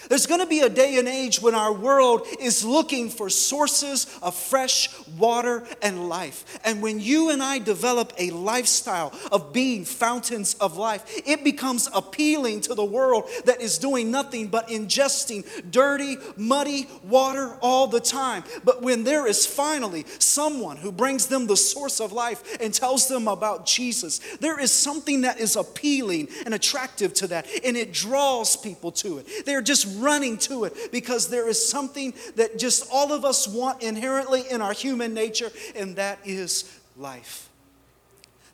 There's 0.09 0.27
going 0.27 0.41
to 0.41 0.47
be 0.47 0.59
a 0.59 0.69
day 0.69 0.97
and 0.97 1.07
age 1.07 1.41
when 1.41 1.55
our 1.55 1.73
world 1.73 2.27
is 2.39 2.63
looking 2.63 3.09
for 3.09 3.29
sources 3.29 4.07
of 4.21 4.35
fresh 4.35 4.89
water 5.17 5.65
and 5.81 6.07
life. 6.07 6.59
And 6.63 6.81
when 6.81 6.99
you 6.99 7.29
and 7.29 7.41
I 7.41 7.59
develop 7.59 8.13
a 8.17 8.29
lifestyle 8.29 9.13
of 9.31 9.51
being 9.51 9.85
fountains 9.85 10.53
of 10.55 10.77
life, 10.77 11.03
it 11.25 11.43
becomes 11.43 11.89
appealing 11.93 12.61
to 12.61 12.75
the 12.75 12.85
world 12.85 13.25
that 13.45 13.61
is 13.61 13.77
doing 13.77 14.11
nothing 14.11 14.47
but 14.47 14.67
ingesting 14.69 15.45
dirty, 15.71 16.17
muddy 16.35 16.87
water 17.03 17.57
all 17.61 17.87
the 17.87 17.99
time. 17.99 18.43
But 18.63 18.81
when 18.81 19.03
there 19.03 19.27
is 19.27 19.45
finally 19.45 20.05
someone 20.19 20.77
who 20.77 20.91
brings 20.91 21.27
them 21.27 21.47
the 21.47 21.57
source 21.57 21.99
of 21.99 22.11
life 22.11 22.57
and 22.61 22.73
tells 22.73 23.07
them 23.07 23.27
about 23.27 23.65
Jesus, 23.65 24.19
there 24.39 24.59
is 24.59 24.71
something 24.71 25.21
that 25.21 25.39
is 25.39 25.55
appealing 25.55 26.29
and 26.45 26.53
attractive 26.53 27.13
to 27.15 27.27
that, 27.27 27.47
and 27.63 27.75
it 27.75 27.93
draws 27.93 28.55
people 28.55 28.91
to 28.93 29.17
it. 29.17 29.45
They're 29.45 29.61
just 29.61 29.86
running 29.87 30.37
to 30.39 30.65
it 30.65 30.91
because 30.91 31.29
there 31.29 31.47
is 31.47 31.67
something 31.67 32.13
that 32.35 32.59
just 32.59 32.87
all 32.91 33.11
of 33.11 33.25
us 33.25 33.47
want 33.47 33.81
inherently 33.81 34.43
in 34.49 34.61
our 34.61 34.73
human 34.73 35.13
nature, 35.13 35.51
and 35.75 35.95
that 35.95 36.19
is 36.25 36.79
life. 36.95 37.49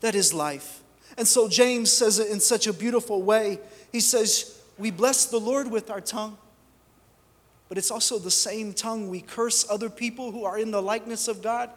That 0.01 0.15
is 0.15 0.33
life. 0.33 0.81
And 1.17 1.27
so 1.27 1.47
James 1.47 1.91
says 1.91 2.19
it 2.19 2.29
in 2.29 2.39
such 2.39 2.67
a 2.67 2.73
beautiful 2.73 3.21
way. 3.21 3.59
He 3.91 3.99
says, 3.99 4.61
We 4.77 4.91
bless 4.91 5.25
the 5.25 5.39
Lord 5.39 5.69
with 5.69 5.89
our 5.89 6.01
tongue, 6.01 6.37
but 7.69 7.77
it's 7.77 7.91
also 7.91 8.17
the 8.19 8.31
same 8.31 8.73
tongue 8.73 9.09
we 9.09 9.21
curse 9.21 9.65
other 9.69 9.89
people 9.89 10.31
who 10.31 10.45
are 10.45 10.57
in 10.57 10.71
the 10.71 10.81
likeness 10.81 11.27
of 11.27 11.41
God. 11.41 11.69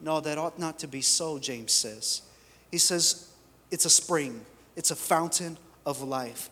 No, 0.00 0.20
that 0.20 0.38
ought 0.38 0.58
not 0.58 0.78
to 0.78 0.88
be 0.88 1.02
so, 1.02 1.38
James 1.38 1.72
says. 1.72 2.22
He 2.70 2.78
says 2.78 3.30
it's 3.70 3.84
a 3.84 3.90
spring, 3.90 4.44
it's 4.76 4.90
a 4.90 4.96
fountain 4.96 5.58
of 5.84 6.02
life. 6.02 6.50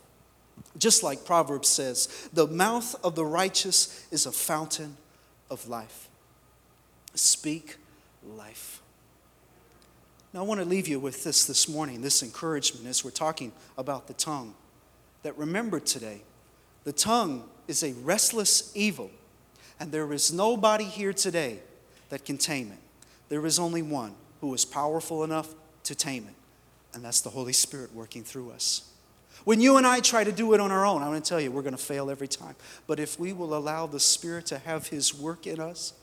Just 0.76 1.02
like 1.02 1.24
Proverbs 1.24 1.68
says, 1.68 2.28
the 2.32 2.46
mouth 2.46 2.94
of 3.04 3.14
the 3.14 3.24
righteous 3.24 4.06
is 4.10 4.26
a 4.26 4.32
fountain 4.32 4.96
of 5.50 5.68
life. 5.68 6.08
Speak 7.14 7.76
life. 8.36 8.80
Now, 10.32 10.40
I 10.40 10.42
want 10.42 10.60
to 10.60 10.66
leave 10.66 10.88
you 10.88 11.00
with 11.00 11.24
this 11.24 11.46
this 11.46 11.68
morning, 11.68 12.02
this 12.02 12.22
encouragement 12.22 12.86
as 12.86 13.04
we're 13.04 13.10
talking 13.10 13.52
about 13.76 14.06
the 14.06 14.14
tongue. 14.14 14.54
That 15.22 15.36
remember 15.36 15.80
today, 15.80 16.20
the 16.84 16.92
tongue 16.92 17.48
is 17.66 17.82
a 17.82 17.92
restless 17.94 18.70
evil, 18.74 19.10
and 19.80 19.90
there 19.90 20.12
is 20.12 20.32
nobody 20.32 20.84
here 20.84 21.12
today 21.12 21.58
that 22.10 22.24
can 22.24 22.38
tame 22.38 22.70
it. 22.72 22.78
There 23.28 23.44
is 23.46 23.58
only 23.58 23.82
one 23.82 24.14
who 24.40 24.54
is 24.54 24.64
powerful 24.64 25.24
enough 25.24 25.54
to 25.84 25.94
tame 25.94 26.26
it, 26.28 26.34
and 26.94 27.04
that's 27.04 27.20
the 27.20 27.30
Holy 27.30 27.52
Spirit 27.52 27.94
working 27.94 28.22
through 28.22 28.50
us. 28.50 28.87
When 29.48 29.62
you 29.62 29.78
and 29.78 29.86
I 29.86 30.00
try 30.00 30.24
to 30.24 30.30
do 30.30 30.52
it 30.52 30.60
on 30.60 30.70
our 30.70 30.84
own, 30.84 31.00
I'm 31.00 31.08
going 31.08 31.22
to 31.22 31.26
tell 31.26 31.40
you, 31.40 31.50
we're 31.50 31.62
going 31.62 31.74
to 31.74 31.82
fail 31.82 32.10
every 32.10 32.28
time. 32.28 32.54
But 32.86 33.00
if 33.00 33.18
we 33.18 33.32
will 33.32 33.56
allow 33.56 33.86
the 33.86 33.98
Spirit 33.98 34.44
to 34.48 34.58
have 34.58 34.88
His 34.88 35.14
work 35.14 35.46
in 35.46 35.58
us, 35.58 35.94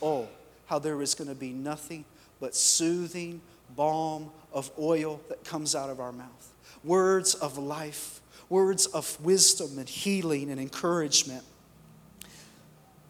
oh, 0.00 0.28
how 0.64 0.78
there 0.78 1.02
is 1.02 1.14
going 1.14 1.28
to 1.28 1.34
be 1.34 1.50
nothing 1.52 2.06
but 2.40 2.56
soothing 2.56 3.42
balm 3.76 4.30
of 4.50 4.70
oil 4.78 5.20
that 5.28 5.44
comes 5.44 5.74
out 5.74 5.90
of 5.90 6.00
our 6.00 6.10
mouth. 6.10 6.54
Words 6.82 7.34
of 7.34 7.58
life, 7.58 8.22
words 8.48 8.86
of 8.86 9.22
wisdom 9.22 9.78
and 9.78 9.86
healing 9.86 10.50
and 10.50 10.58
encouragement. 10.58 11.44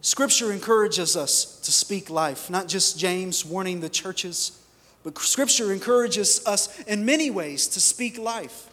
Scripture 0.00 0.50
encourages 0.50 1.16
us 1.16 1.61
to 1.61 1.70
speak 1.70 2.11
life, 2.11 2.50
not 2.50 2.66
just 2.66 2.98
James 2.98 3.44
warning 3.44 3.78
the 3.78 3.88
churches, 3.88 4.61
but 5.04 5.16
Scripture 5.18 5.72
encourages 5.72 6.44
us 6.44 6.80
in 6.88 7.04
many 7.04 7.30
ways 7.30 7.68
to 7.68 7.80
speak 7.80 8.18
life. 8.18 8.66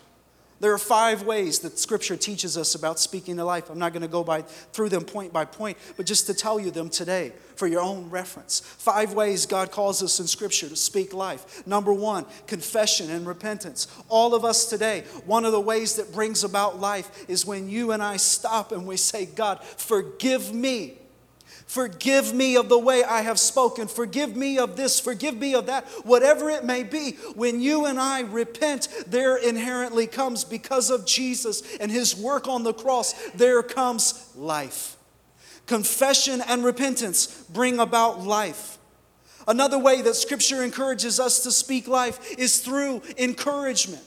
There 0.60 0.74
are 0.74 0.80
five 0.80 1.24
ways 1.24 1.60
that 1.60 1.78
Scripture 1.78 2.18
teaches 2.18 2.58
us 2.58 2.74
about 2.74 3.00
speaking 3.00 3.38
to 3.38 3.46
life. 3.46 3.70
I'm 3.70 3.78
not 3.78 3.94
going 3.94 4.02
to 4.02 4.08
go 4.08 4.24
by, 4.24 4.42
through 4.42 4.90
them 4.90 5.04
point 5.04 5.32
by 5.32 5.46
point, 5.46 5.78
but 5.96 6.06
just 6.06 6.26
to 6.28 6.34
tell 6.34 6.60
you 6.60 6.72
them 6.72 6.90
today 6.90 7.34
for 7.56 7.68
your 7.68 7.82
own 7.82 8.10
reference. 8.10 8.60
Five 8.60 9.14
ways 9.14 9.46
God 9.46 9.72
calls 9.72 10.02
us 10.02 10.20
in 10.20 10.28
Scripture 10.28 10.70
to 10.70 10.76
speak 10.76 11.14
life. 11.14 11.66
Number 11.68 11.94
one, 11.94 12.26
confession 12.48 13.12
and 13.12 13.28
repentance. 13.28 13.88
All 14.10 14.34
of 14.34 14.44
us 14.44 14.66
today, 14.68 15.04
one 15.26 15.46
of 15.46 15.52
the 15.52 15.62
ways 15.62 15.96
that 15.96 16.12
brings 16.12 16.44
about 16.44 16.80
life 16.80 17.30
is 17.30 17.46
when 17.46 17.70
you 17.70 17.92
and 17.92 18.02
I 18.02 18.18
stop 18.18 18.72
and 18.72 18.88
we 18.88 18.98
say, 18.98 19.26
God, 19.26 19.64
forgive 19.64 20.54
me 20.54 20.98
Forgive 21.68 22.34
me 22.34 22.56
of 22.56 22.70
the 22.70 22.80
way 22.80 23.04
I 23.04 23.22
have 23.24 23.38
spoken. 23.38 23.90
Forgive 23.90 24.38
me 24.38 24.58
of 24.58 24.78
this. 24.78 25.02
Forgive 25.02 25.36
me 25.36 25.54
of 25.54 25.66
that. 25.66 25.86
Whatever 26.06 26.50
it 26.50 26.64
may 26.64 26.84
be, 26.84 27.12
when 27.36 27.60
you 27.60 27.86
and 27.86 28.00
I 28.00 28.22
repent, 28.22 28.88
there 29.06 29.36
inherently 29.36 30.08
comes, 30.08 30.46
because 30.46 30.90
of 30.90 31.06
Jesus 31.06 31.62
and 31.78 31.92
his 31.92 32.16
work 32.16 32.48
on 32.48 32.64
the 32.64 32.74
cross, 32.74 33.14
there 33.32 33.62
comes 33.62 34.32
life. 34.34 34.96
Confession 35.66 36.42
and 36.48 36.64
repentance 36.64 37.28
bring 37.50 37.80
about 37.80 38.22
life. 38.22 38.78
Another 39.46 39.78
way 39.78 40.02
that 40.02 40.16
Scripture 40.16 40.64
encourages 40.64 41.20
us 41.20 41.44
to 41.44 41.52
speak 41.52 41.90
life 41.90 42.38
is 42.38 42.62
through 42.62 43.02
encouragement. 43.18 44.04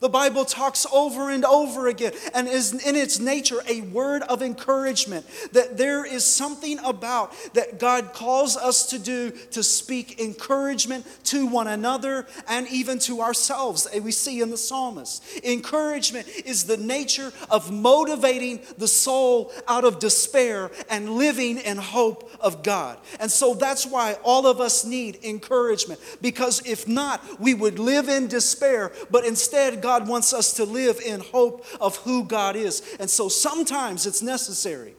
The 0.00 0.08
Bible 0.08 0.44
talks 0.44 0.86
over 0.92 1.30
and 1.30 1.44
over 1.44 1.88
again 1.88 2.12
and 2.34 2.48
is 2.48 2.72
in 2.72 2.96
its 2.96 3.18
nature 3.18 3.60
a 3.68 3.80
word 3.82 4.22
of 4.22 4.42
encouragement 4.42 5.24
that 5.52 5.78
there 5.78 6.04
is 6.04 6.24
something 6.24 6.78
about 6.84 7.32
that 7.54 7.78
God 7.78 8.12
calls 8.12 8.56
us 8.56 8.86
to 8.90 8.98
do 8.98 9.30
to 9.52 9.62
speak 9.62 10.20
encouragement 10.20 11.06
to 11.24 11.46
one 11.46 11.68
another 11.68 12.26
and 12.48 12.68
even 12.68 12.98
to 13.00 13.20
ourselves. 13.20 13.86
We 14.02 14.12
see 14.12 14.40
in 14.40 14.50
the 14.50 14.58
psalmist. 14.58 15.22
Encouragement 15.44 16.28
is 16.44 16.64
the 16.64 16.76
nature 16.76 17.32
of 17.48 17.70
motivating 17.70 18.60
the 18.76 18.88
soul 18.88 19.52
out 19.68 19.84
of 19.84 20.00
despair 20.00 20.70
and 20.90 21.10
living 21.10 21.58
in 21.58 21.78
hope 21.78 22.30
of 22.40 22.62
God. 22.62 22.98
And 23.20 23.30
so 23.30 23.54
that's 23.54 23.86
why 23.86 24.18
all 24.22 24.46
of 24.46 24.60
us 24.60 24.84
need 24.84 25.24
encouragement 25.24 26.00
because 26.20 26.66
if 26.66 26.86
not, 26.88 27.40
we 27.40 27.54
would 27.54 27.78
live 27.78 28.08
in 28.08 28.26
despair, 28.26 28.92
but 29.10 29.24
instead, 29.24 29.80
God 29.84 30.08
wants 30.08 30.32
us 30.32 30.54
to 30.54 30.64
live 30.64 30.98
in 31.04 31.20
hope 31.20 31.66
of 31.78 31.96
who 31.98 32.24
God 32.24 32.56
is. 32.56 32.96
And 32.98 33.10
so 33.10 33.28
sometimes 33.28 34.06
it's 34.06 34.22
necessary 34.22 34.94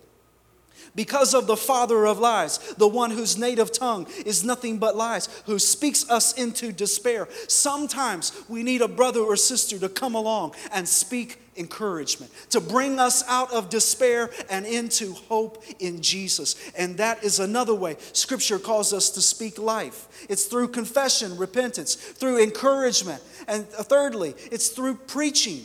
because 0.93 1.33
of 1.33 1.47
the 1.47 1.57
father 1.57 2.05
of 2.05 2.19
lies, 2.19 2.59
the 2.75 2.87
one 2.87 3.09
whose 3.09 3.35
native 3.35 3.71
tongue 3.71 4.05
is 4.27 4.43
nothing 4.43 4.77
but 4.77 4.95
lies, 4.95 5.27
who 5.47 5.57
speaks 5.57 6.07
us 6.07 6.33
into 6.33 6.71
despair. 6.71 7.27
Sometimes 7.47 8.31
we 8.47 8.61
need 8.61 8.83
a 8.83 8.87
brother 8.87 9.21
or 9.21 9.35
sister 9.35 9.79
to 9.79 9.89
come 9.89 10.13
along 10.13 10.53
and 10.71 10.87
speak 10.87 11.41
encouragement, 11.57 12.31
to 12.49 12.59
bring 12.59 12.99
us 12.99 13.23
out 13.27 13.53
of 13.53 13.69
despair 13.69 14.29
and 14.49 14.65
into 14.65 15.13
hope 15.13 15.63
in 15.79 16.01
Jesus. 16.01 16.55
And 16.77 16.97
that 16.97 17.23
is 17.23 17.39
another 17.39 17.73
way 17.73 17.97
Scripture 18.13 18.59
calls 18.59 18.93
us 18.93 19.09
to 19.11 19.21
speak 19.21 19.57
life. 19.57 20.07
It's 20.29 20.45
through 20.45 20.69
confession, 20.69 21.37
repentance, 21.37 21.95
through 21.95 22.41
encouragement. 22.41 23.21
And 23.47 23.67
thirdly, 23.67 24.35
it's 24.51 24.69
through 24.69 24.95
preaching. 24.95 25.63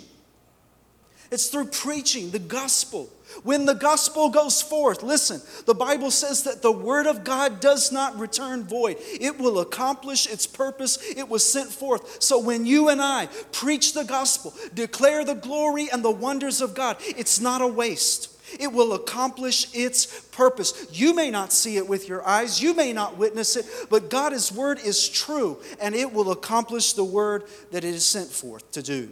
It's 1.31 1.49
through 1.49 1.67
preaching 1.67 2.31
the 2.31 2.39
gospel. 2.39 3.09
When 3.43 3.65
the 3.65 3.75
gospel 3.75 4.29
goes 4.29 4.61
forth, 4.61 5.03
listen, 5.03 5.41
the 5.67 5.75
Bible 5.75 6.11
says 6.11 6.43
that 6.45 6.63
the 6.63 6.73
word 6.73 7.07
of 7.07 7.25
God 7.25 7.61
does 7.61 7.93
not 7.93 8.19
return 8.19 8.65
void. 8.65 8.97
It 9.01 9.39
will 9.39 9.61
accomplish 9.61 10.27
its 10.27 10.47
purpose. 10.47 10.99
It 11.17 11.29
was 11.29 11.51
sent 11.51 11.71
forth. 11.71 12.23
So 12.23 12.39
when 12.39 12.67
you 12.67 12.89
and 12.89 13.01
I 13.01 13.27
preach 13.53 13.93
the 13.93 14.05
gospel, 14.05 14.55
declare 14.75 15.25
the 15.25 15.35
glory 15.35 15.89
and 15.93 16.05
the 16.05 16.11
wonders 16.11 16.61
of 16.61 16.75
God, 16.75 16.97
it's 17.01 17.41
not 17.41 17.63
a 17.63 17.67
waste. 17.67 18.37
It 18.59 18.73
will 18.73 18.95
accomplish 18.95 19.73
its 19.75 20.07
purpose. 20.07 20.89
You 20.91 21.15
may 21.15 21.31
not 21.31 21.53
see 21.53 21.77
it 21.77 21.89
with 21.89 22.09
your 22.09 22.27
eyes, 22.27 22.61
you 22.61 22.75
may 22.75 22.93
not 22.93 23.17
witness 23.17 23.57
it, 23.57 23.67
but 23.89 24.11
God's 24.11 24.51
word 24.51 24.81
is 24.85 25.09
true 25.09 25.59
and 25.81 25.95
it 25.95 26.13
will 26.13 26.33
accomplish 26.33 26.95
the 26.95 27.05
word 27.05 27.45
that 27.71 27.85
it 27.85 27.95
is 27.95 28.05
sent 28.05 28.29
forth 28.29 28.69
to 28.73 28.83
do. 28.83 29.11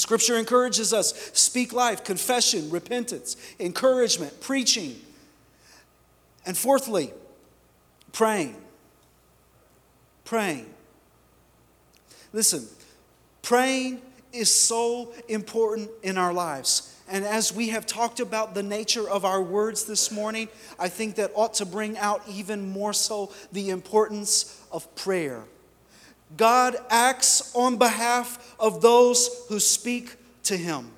Scripture 0.00 0.38
encourages 0.38 0.94
us 0.94 1.12
speak 1.34 1.74
life, 1.74 2.04
confession, 2.04 2.70
repentance, 2.70 3.36
encouragement, 3.60 4.40
preaching. 4.40 4.98
And 6.46 6.56
fourthly, 6.56 7.12
praying. 8.12 8.56
Praying. 10.24 10.72
Listen, 12.32 12.66
praying 13.42 14.00
is 14.32 14.52
so 14.52 15.12
important 15.28 15.90
in 16.02 16.16
our 16.16 16.32
lives. 16.32 16.96
And 17.06 17.22
as 17.24 17.52
we 17.52 17.68
have 17.68 17.84
talked 17.84 18.20
about 18.20 18.54
the 18.54 18.62
nature 18.62 19.06
of 19.06 19.26
our 19.26 19.42
words 19.42 19.84
this 19.84 20.10
morning, 20.10 20.48
I 20.78 20.88
think 20.88 21.16
that 21.16 21.30
ought 21.34 21.54
to 21.54 21.66
bring 21.66 21.98
out 21.98 22.22
even 22.26 22.70
more 22.70 22.94
so 22.94 23.32
the 23.52 23.68
importance 23.68 24.62
of 24.72 24.94
prayer. 24.94 25.42
God 26.36 26.76
acts 26.88 27.54
on 27.54 27.76
behalf 27.76 28.54
of 28.58 28.80
those 28.80 29.44
who 29.48 29.60
speak 29.60 30.16
to 30.44 30.56
Him. 30.56 30.90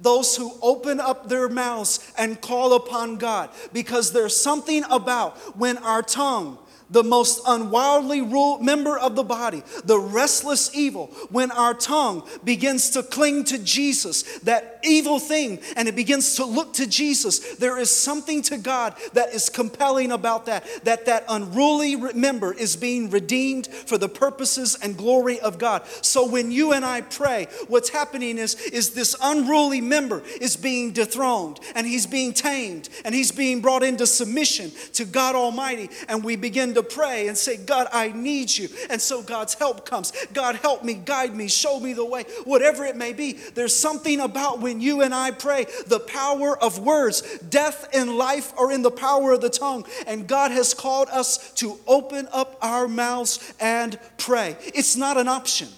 Those 0.00 0.36
who 0.36 0.52
open 0.60 0.98
up 1.00 1.28
their 1.28 1.48
mouths 1.48 2.12
and 2.18 2.40
call 2.40 2.74
upon 2.74 3.16
God. 3.16 3.50
Because 3.72 4.12
there's 4.12 4.36
something 4.36 4.82
about 4.90 5.36
when 5.56 5.78
our 5.78 6.02
tongue 6.02 6.58
the 6.90 7.02
most 7.02 7.40
unwildly 7.46 8.20
ruled 8.20 8.62
member 8.62 8.98
of 8.98 9.16
the 9.16 9.24
body, 9.24 9.62
the 9.84 9.98
restless 9.98 10.74
evil, 10.74 11.06
when 11.30 11.50
our 11.50 11.74
tongue 11.74 12.22
begins 12.44 12.90
to 12.90 13.02
cling 13.02 13.44
to 13.44 13.58
Jesus, 13.58 14.22
that 14.40 14.80
evil 14.82 15.18
thing, 15.18 15.58
and 15.76 15.88
it 15.88 15.96
begins 15.96 16.36
to 16.36 16.44
look 16.44 16.74
to 16.74 16.86
Jesus, 16.86 17.56
there 17.56 17.78
is 17.78 17.90
something 17.90 18.42
to 18.42 18.58
God 18.58 18.94
that 19.14 19.30
is 19.34 19.48
compelling 19.48 20.12
about 20.12 20.46
that, 20.46 20.64
that 20.84 21.06
that 21.06 21.24
unruly 21.28 21.96
member 21.96 22.52
is 22.52 22.76
being 22.76 23.10
redeemed 23.10 23.66
for 23.66 23.96
the 23.96 24.08
purposes 24.08 24.76
and 24.82 24.96
glory 24.96 25.40
of 25.40 25.58
God. 25.58 25.86
So 26.02 26.26
when 26.26 26.50
you 26.50 26.72
and 26.72 26.84
I 26.84 27.00
pray, 27.00 27.48
what's 27.68 27.88
happening 27.88 28.38
is, 28.38 28.54
is 28.56 28.90
this 28.90 29.16
unruly 29.22 29.80
member 29.80 30.22
is 30.40 30.56
being 30.56 30.92
dethroned, 30.92 31.60
and 31.74 31.86
he's 31.86 32.06
being 32.06 32.34
tamed, 32.34 32.88
and 33.04 33.14
he's 33.14 33.32
being 33.32 33.60
brought 33.60 33.82
into 33.82 34.06
submission 34.06 34.70
to 34.92 35.04
God 35.04 35.34
Almighty, 35.34 35.88
and 36.08 36.22
we 36.22 36.36
begin 36.36 36.73
to 36.74 36.82
pray 36.82 37.28
and 37.28 37.36
say, 37.36 37.56
God, 37.56 37.88
I 37.92 38.08
need 38.12 38.56
you. 38.56 38.68
And 38.90 39.00
so 39.00 39.22
God's 39.22 39.54
help 39.54 39.86
comes. 39.86 40.12
God, 40.32 40.56
help 40.56 40.84
me, 40.84 40.94
guide 40.94 41.34
me, 41.34 41.48
show 41.48 41.80
me 41.80 41.92
the 41.92 42.04
way, 42.04 42.24
whatever 42.44 42.84
it 42.84 42.96
may 42.96 43.12
be. 43.12 43.32
There's 43.32 43.74
something 43.74 44.20
about 44.20 44.60
when 44.60 44.80
you 44.80 45.02
and 45.02 45.14
I 45.14 45.30
pray, 45.30 45.66
the 45.86 46.00
power 46.00 46.62
of 46.62 46.78
words, 46.78 47.22
death 47.38 47.88
and 47.92 48.16
life 48.16 48.52
are 48.58 48.70
in 48.70 48.82
the 48.82 48.90
power 48.90 49.32
of 49.32 49.40
the 49.40 49.50
tongue. 49.50 49.86
And 50.06 50.26
God 50.26 50.50
has 50.50 50.74
called 50.74 51.08
us 51.08 51.52
to 51.54 51.78
open 51.86 52.28
up 52.32 52.58
our 52.62 52.88
mouths 52.88 53.54
and 53.60 53.98
pray. 54.18 54.56
It's 54.60 54.96
not 54.96 55.16
an 55.16 55.28
option. 55.28 55.68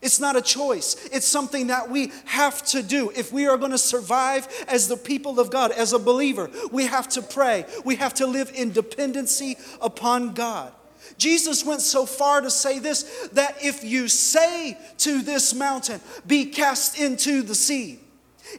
It's 0.00 0.20
not 0.20 0.36
a 0.36 0.42
choice. 0.42 1.08
It's 1.12 1.26
something 1.26 1.68
that 1.68 1.90
we 1.90 2.12
have 2.26 2.64
to 2.66 2.82
do. 2.82 3.10
If 3.16 3.32
we 3.32 3.46
are 3.46 3.56
going 3.56 3.72
to 3.72 3.78
survive 3.78 4.46
as 4.68 4.88
the 4.88 4.96
people 4.96 5.40
of 5.40 5.50
God, 5.50 5.72
as 5.72 5.92
a 5.92 5.98
believer, 5.98 6.50
we 6.70 6.86
have 6.86 7.08
to 7.10 7.22
pray. 7.22 7.64
We 7.84 7.96
have 7.96 8.14
to 8.14 8.26
live 8.26 8.52
in 8.54 8.72
dependency 8.72 9.56
upon 9.80 10.34
God. 10.34 10.72
Jesus 11.16 11.64
went 11.64 11.80
so 11.80 12.06
far 12.06 12.40
to 12.40 12.50
say 12.50 12.78
this 12.78 13.28
that 13.32 13.56
if 13.62 13.82
you 13.82 14.08
say 14.08 14.78
to 14.98 15.22
this 15.22 15.54
mountain, 15.54 16.00
be 16.26 16.46
cast 16.46 17.00
into 17.00 17.42
the 17.42 17.54
sea, 17.54 17.98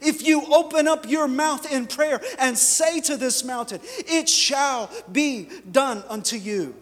if 0.02 0.26
you 0.26 0.42
open 0.52 0.86
up 0.86 1.08
your 1.08 1.26
mouth 1.26 1.70
in 1.70 1.86
prayer 1.86 2.20
and 2.38 2.56
say 2.56 3.00
to 3.02 3.16
this 3.16 3.44
mountain, 3.44 3.80
it 3.98 4.28
shall 4.28 4.90
be 5.10 5.48
done 5.70 6.02
unto 6.08 6.36
you. 6.36 6.74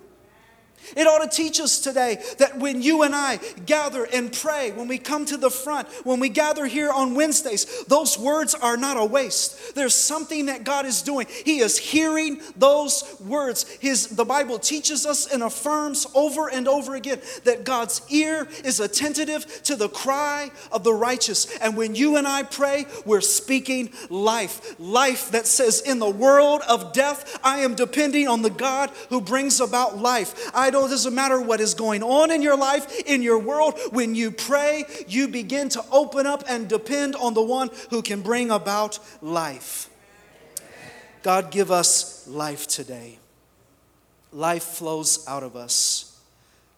It 0.97 1.07
ought 1.07 1.29
to 1.31 1.37
teach 1.37 1.61
us 1.61 1.81
today 1.81 2.23
that 2.39 2.59
when 2.59 2.83
you 2.83 3.03
and 3.03 3.15
I 3.15 3.39
gather 3.67 4.05
and 4.05 4.33
pray, 4.33 4.73
when 4.73 4.89
we 4.89 4.99
come 4.99 5.25
to 5.27 5.37
the 5.37 5.51
front, 5.51 5.89
when 6.05 6.21
we 6.21 6.29
gather 6.29 6.67
here 6.67 6.91
on 6.91 7.15
Wednesdays, 7.15 7.85
those 7.85 8.19
words 8.19 8.55
are 8.55 8.77
not 8.77 8.97
a 8.97 9.05
waste. 9.05 9.75
There's 9.75 9.95
something 9.95 10.47
that 10.47 10.65
God 10.65 10.87
is 10.87 11.03
doing. 11.03 11.27
He 11.45 11.59
is 11.61 11.79
hearing 11.79 12.41
those 12.57 13.05
words. 13.21 13.65
His, 13.81 14.09
the 14.09 14.25
Bible 14.25 14.59
teaches 14.59 15.07
us 15.07 15.27
and 15.27 15.43
affirms 15.43 16.07
over 16.15 16.51
and 16.51 16.69
over 16.69 16.95
again 16.95 17.21
that 17.45 17.65
God's 17.65 18.03
ear 18.11 18.49
is 18.65 18.81
attentive 18.81 19.63
to 19.65 19.77
the 19.77 19.89
cry 19.89 20.51
of 20.73 20.85
the 20.85 20.95
righteous. 20.95 21.57
And 21.59 21.77
when 21.77 21.95
you 21.95 22.17
and 22.17 22.27
I 22.27 22.43
pray, 22.43 22.87
we're 23.05 23.21
speaking 23.21 23.91
life. 24.09 24.79
Life 24.79 25.31
that 25.33 25.47
says, 25.47 25.81
In 25.81 25.99
the 25.99 26.11
world 26.11 26.63
of 26.69 26.93
death, 26.93 27.39
I 27.43 27.61
am 27.61 27.75
depending 27.75 28.29
on 28.29 28.43
the 28.43 28.51
God 28.51 28.91
who 29.11 29.21
brings 29.21 29.61
about 29.61 29.99
life. 29.99 30.51
I 30.55 30.71
don't 30.71 30.78
it 30.87 30.91
doesn't 30.91 31.15
matter 31.15 31.41
what 31.41 31.61
is 31.61 31.75
going 31.75 32.03
on 32.03 32.31
in 32.31 32.43
your 32.43 32.57
life, 32.57 33.01
in 33.07 33.23
your 33.23 33.39
world. 33.39 33.79
When 33.91 34.15
you 34.15 34.31
pray, 34.31 34.85
you 35.07 35.29
begin 35.29 35.69
to 35.71 35.85
open 35.91 36.27
up 36.27 36.45
and 36.49 36.69
depend 36.69 37.17
on 37.17 37.35
the 37.35 37.43
one 37.43 37.71
who 37.91 38.03
can 38.03 38.23
bring 38.23 38.51
about 38.51 38.99
life. 39.23 39.91
God, 41.23 41.51
give 41.51 41.71
us 41.71 42.27
life 42.29 42.67
today. 42.67 43.19
Life 44.33 44.65
flows 44.65 45.27
out 45.27 45.43
of 45.43 45.57
us. 45.57 46.21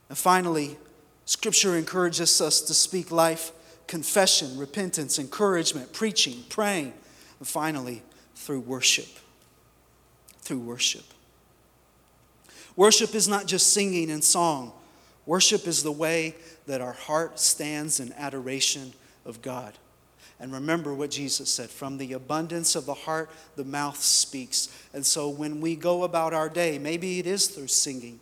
And 0.09 0.17
finally, 0.17 0.77
Scripture 1.25 1.77
encourages 1.77 2.41
us 2.41 2.61
to 2.63 2.75
speak 2.75 3.11
life, 3.11 3.53
confession, 3.87 4.59
repentance, 4.59 5.19
encouragement, 5.19 5.93
preaching, 5.93 6.45
praying, 6.49 6.93
and 7.39 7.47
finally, 7.47 8.03
through 8.35 8.61
worship. 8.61 9.09
Through 10.41 10.61
worship. 10.61 11.05
Worship 12.81 13.15
is 13.15 13.29
not 13.29 13.45
just 13.45 13.75
singing 13.75 14.11
and 14.11 14.25
song, 14.25 14.73
worship 15.27 15.67
is 15.67 15.83
the 15.83 15.93
way 15.93 16.35
that 16.67 16.81
our 16.81 16.95
heart 16.95 17.39
stands 17.39 18.01
in 18.01 18.11
adoration 18.15 18.95
of 19.27 19.43
God. 19.43 19.75
And 20.41 20.51
remember 20.51 20.95
what 20.95 21.11
Jesus 21.11 21.51
said 21.51 21.69
from 21.69 21.99
the 21.99 22.15
abundance 22.15 22.75
of 22.75 22.87
the 22.87 22.95
heart, 22.95 23.29
the 23.55 23.67
mouth 23.67 24.01
speaks. 24.01 24.75
And 24.95 25.05
so 25.05 25.29
when 25.29 25.61
we 25.61 25.77
go 25.77 26.05
about 26.05 26.33
our 26.33 26.49
day, 26.49 26.79
maybe 26.79 27.19
it 27.19 27.27
is 27.27 27.49
through 27.49 27.67
singing, 27.67 28.19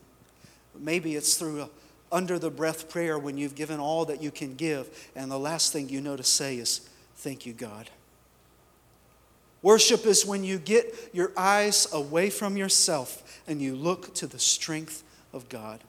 maybe 0.76 1.14
it's 1.14 1.36
through 1.36 1.60
a 1.60 1.68
under 2.10 2.36
the 2.36 2.50
breath 2.50 2.90
prayer 2.90 3.16
when 3.16 3.38
you've 3.38 3.54
given 3.54 3.78
all 3.78 4.06
that 4.06 4.20
you 4.20 4.32
can 4.32 4.56
give. 4.56 5.08
And 5.14 5.30
the 5.30 5.38
last 5.38 5.72
thing 5.72 5.88
you 5.88 6.00
know 6.00 6.16
to 6.16 6.24
say 6.24 6.56
is, 6.56 6.80
Thank 7.14 7.46
you, 7.46 7.52
God. 7.52 7.90
Worship 9.62 10.06
is 10.06 10.24
when 10.24 10.44
you 10.44 10.58
get 10.58 11.10
your 11.12 11.32
eyes 11.36 11.92
away 11.92 12.30
from 12.30 12.56
yourself 12.56 13.40
and 13.46 13.60
you 13.60 13.74
look 13.74 14.14
to 14.14 14.26
the 14.26 14.38
strength 14.38 15.02
of 15.32 15.48
God. 15.48 15.80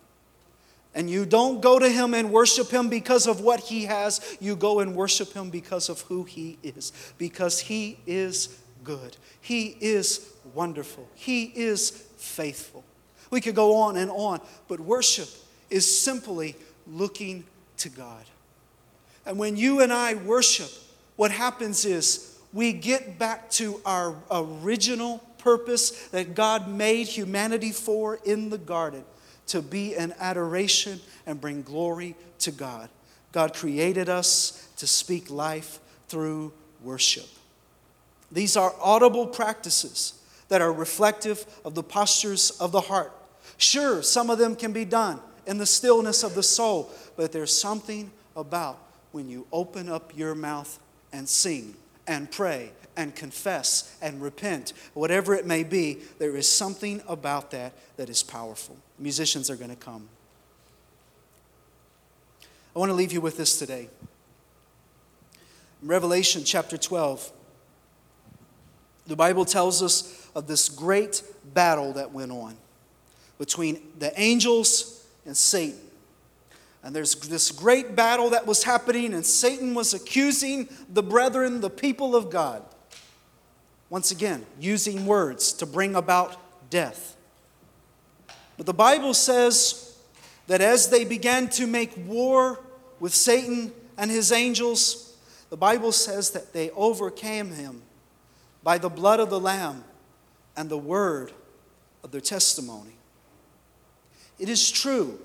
And 0.96 1.10
you 1.10 1.26
don't 1.26 1.62
go 1.62 1.78
to 1.78 1.88
Him 1.88 2.16
and 2.16 2.32
worship 2.32 2.72
Him 2.72 2.90
because 2.90 3.28
of 3.28 3.42
what 3.42 3.60
He 3.60 3.86
has. 3.86 4.38
You 4.40 4.56
go 4.56 4.80
and 4.80 4.96
worship 4.96 5.34
Him 5.34 5.52
because 5.52 5.88
of 5.88 6.02
who 6.02 6.24
He 6.24 6.58
is. 6.64 6.92
Because 7.20 7.60
He 7.60 8.00
is 8.08 8.60
good. 8.84 9.16
He 9.40 9.78
is 9.80 10.34
wonderful. 10.56 11.08
He 11.14 11.44
is 11.44 11.92
faithful. 12.18 12.84
We 13.30 13.42
could 13.42 13.56
go 13.56 13.76
on 13.76 13.98
and 13.98 14.10
on, 14.10 14.42
but 14.68 14.80
worship 14.80 15.30
is 15.70 16.00
simply 16.00 16.56
looking 16.88 17.44
to 17.78 17.90
God. 17.90 18.26
And 19.26 19.38
when 19.38 19.56
you 19.56 19.82
and 19.82 19.94
I 19.94 20.16
worship, 20.16 20.72
what 21.16 21.30
happens 21.30 21.86
is 21.86 22.39
we 22.54 22.74
get 22.74 23.20
back 23.20 23.50
to 23.52 23.82
our 23.86 24.16
original 24.32 25.20
purpose 25.38 26.08
that 26.10 26.36
God 26.36 26.68
made 26.68 27.08
humanity 27.08 27.72
for 27.72 28.20
in 28.26 28.50
the 28.50 28.58
garden 28.58 29.04
to 29.48 29.62
be 29.62 29.96
an 29.96 30.14
adoration 30.20 31.00
and 31.26 31.40
bring 31.40 31.62
glory 31.62 32.16
to 32.40 32.52
God. 32.52 32.90
God 33.32 33.54
created 33.54 34.10
us 34.10 34.68
to 34.78 34.88
speak 34.88 35.30
life 35.30 35.80
through 36.08 36.52
worship. 36.84 37.28
These 38.32 38.58
are 38.58 38.74
audible 38.82 39.28
practices 39.28 40.14
that 40.50 40.62
are 40.62 40.74
reflective 40.74 41.46
of 41.64 41.76
the 41.76 41.84
postures 41.84 42.52
of 42.52 42.72
the 42.72 42.82
heart. 42.82 43.12
Sure, 43.58 44.02
some 44.02 44.30
of 44.30 44.38
them 44.38 44.56
can 44.56 44.72
be 44.72 44.86
done 44.86 45.20
in 45.46 45.58
the 45.58 45.66
stillness 45.66 46.24
of 46.24 46.36
the 46.36 46.44
soul, 46.44 46.92
but 47.18 47.32
there's 47.32 47.56
something 47.56 48.12
about 48.36 48.80
when 49.12 49.30
you 49.30 49.46
open 49.52 49.90
up 49.90 50.16
your 50.16 50.36
mouth 50.36 50.80
and 51.12 51.28
sing 51.28 51.76
and 52.10 52.30
pray 52.30 52.72
and 52.98 53.16
confess 53.16 53.96
and 54.02 54.22
repent, 54.22 54.74
whatever 54.94 55.34
it 55.36 55.46
may 55.46 55.64
be, 55.64 56.00
there 56.18 56.36
is 56.36 56.52
something 56.52 57.02
about 57.08 57.52
that 57.52 57.72
that 57.96 58.10
is 58.10 58.24
powerful. 58.24 58.76
Musicians 58.98 59.50
are 59.50 59.56
going 59.56 59.70
to 59.70 59.76
come. 59.76 60.10
I 62.76 62.80
want 62.80 62.90
to 62.90 62.96
leave 62.96 63.14
you 63.14 63.22
with 63.22 63.38
this 63.38 63.58
today. 63.58 63.90
Revelation 65.82 66.44
chapter 66.44 66.78
12, 66.78 67.32
the 69.08 69.16
Bible 69.16 69.46
tells 69.46 69.82
us 69.82 70.30
of 70.36 70.48
this 70.48 70.68
great 70.68 71.24
battle 71.54 71.94
that 71.94 72.12
went 72.12 72.32
on 72.32 72.58
between 73.38 73.82
the 74.00 74.12
angels 74.20 75.08
and 75.26 75.38
Satan. 75.38 75.80
And 76.84 76.96
there's 76.96 77.16
this 77.16 77.52
great 77.52 77.96
battle 77.96 78.30
that 78.30 78.48
was 78.48 78.64
happening, 78.64 79.14
and 79.14 79.26
Satan 79.26 79.74
was 79.74 79.94
accusing 79.94 80.70
the 80.90 81.04
brethren, 81.04 81.60
the 81.60 81.70
people 81.70 82.16
of 82.16 82.30
God. 82.30 82.64
Once 83.90 84.12
again, 84.12 84.46
using 84.60 85.06
words 85.06 85.52
to 85.54 85.66
bring 85.66 85.96
about 85.96 86.38
death. 86.70 87.18
But 88.56 88.66
the 88.66 88.74
Bible 88.74 89.14
says 89.14 89.98
that 90.48 90.62
as 90.62 90.90
they 90.90 91.04
began 91.04 91.50
to 91.50 91.68
make 91.68 91.92
war 92.08 92.60
with 93.00 93.14
Satan 93.14 93.74
and 93.98 94.10
his 94.10 94.32
angels, 94.32 95.18
the 95.50 95.58
Bible 95.58 95.92
says 95.92 96.32
that 96.32 96.54
they 96.54 96.70
overcame 96.72 97.52
him 97.52 97.82
by 98.64 98.78
the 98.78 98.90
blood 98.90 99.20
of 99.20 99.30
the 99.30 99.40
Lamb 99.40 99.84
and 100.56 100.70
the 100.70 100.78
word 100.78 101.32
of 102.04 102.12
their 102.12 102.22
testimony. 102.22 102.96
It 104.38 104.48
is 104.50 104.70
true 104.70 105.20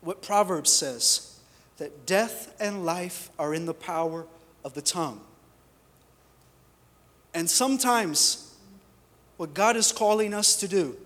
what 0.00 0.22
Proverbs 0.22 0.70
says 0.70 1.38
that 1.78 2.06
death 2.06 2.54
and 2.60 2.84
life 2.84 3.30
are 3.38 3.54
in 3.54 3.66
the 3.66 3.74
power 3.74 4.26
of 4.64 4.74
the 4.74 4.82
tongue. 4.82 5.20
And 7.34 7.48
sometimes, 7.48 8.56
what 9.36 9.54
God 9.54 9.76
is 9.76 9.92
calling 9.92 10.34
us 10.34 10.56
to 10.56 10.68
do 10.68 10.96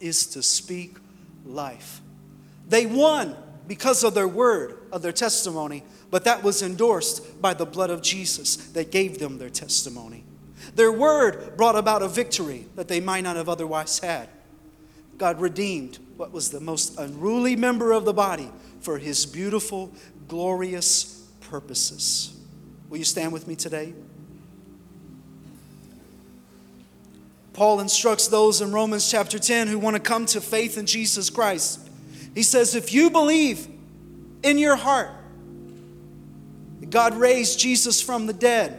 is 0.00 0.26
to 0.28 0.42
speak 0.42 0.96
life. 1.44 2.00
They 2.68 2.86
won 2.86 3.36
because 3.66 4.02
of 4.02 4.14
their 4.14 4.28
word, 4.28 4.78
of 4.90 5.02
their 5.02 5.12
testimony, 5.12 5.82
but 6.10 6.24
that 6.24 6.42
was 6.42 6.62
endorsed 6.62 7.40
by 7.40 7.54
the 7.54 7.66
blood 7.66 7.90
of 7.90 8.02
Jesus 8.02 8.56
that 8.56 8.90
gave 8.90 9.18
them 9.18 9.38
their 9.38 9.50
testimony. 9.50 10.24
Their 10.74 10.92
word 10.92 11.56
brought 11.56 11.76
about 11.76 12.02
a 12.02 12.08
victory 12.08 12.66
that 12.76 12.88
they 12.88 13.00
might 13.00 13.22
not 13.22 13.36
have 13.36 13.48
otherwise 13.48 13.98
had. 13.98 14.28
God 15.22 15.40
redeemed 15.40 16.00
what 16.16 16.32
was 16.32 16.50
the 16.50 16.58
most 16.58 16.98
unruly 16.98 17.54
member 17.54 17.92
of 17.92 18.04
the 18.04 18.12
body 18.12 18.50
for 18.80 18.98
his 18.98 19.24
beautiful, 19.24 19.92
glorious 20.26 21.28
purposes. 21.42 22.36
Will 22.88 22.98
you 22.98 23.04
stand 23.04 23.32
with 23.32 23.46
me 23.46 23.54
today? 23.54 23.94
Paul 27.52 27.78
instructs 27.78 28.26
those 28.26 28.60
in 28.62 28.72
Romans 28.72 29.08
chapter 29.08 29.38
10 29.38 29.68
who 29.68 29.78
want 29.78 29.94
to 29.94 30.02
come 30.02 30.26
to 30.26 30.40
faith 30.40 30.76
in 30.76 30.86
Jesus 30.86 31.30
Christ. 31.30 31.88
He 32.34 32.42
says, 32.42 32.74
If 32.74 32.92
you 32.92 33.08
believe 33.08 33.68
in 34.42 34.58
your 34.58 34.74
heart 34.74 35.12
that 36.80 36.90
God 36.90 37.14
raised 37.14 37.60
Jesus 37.60 38.02
from 38.02 38.26
the 38.26 38.32
dead, 38.32 38.72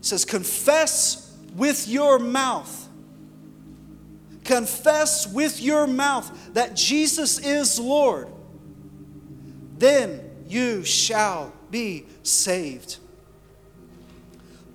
he 0.00 0.04
says, 0.04 0.24
confess 0.24 1.32
with 1.54 1.86
your 1.86 2.18
mouth. 2.18 2.79
Confess 4.50 5.28
with 5.28 5.62
your 5.62 5.86
mouth 5.86 6.28
that 6.54 6.74
Jesus 6.74 7.38
is 7.38 7.78
Lord. 7.78 8.26
Then 9.78 10.28
you 10.48 10.82
shall 10.84 11.52
be 11.70 12.06
saved. 12.24 12.96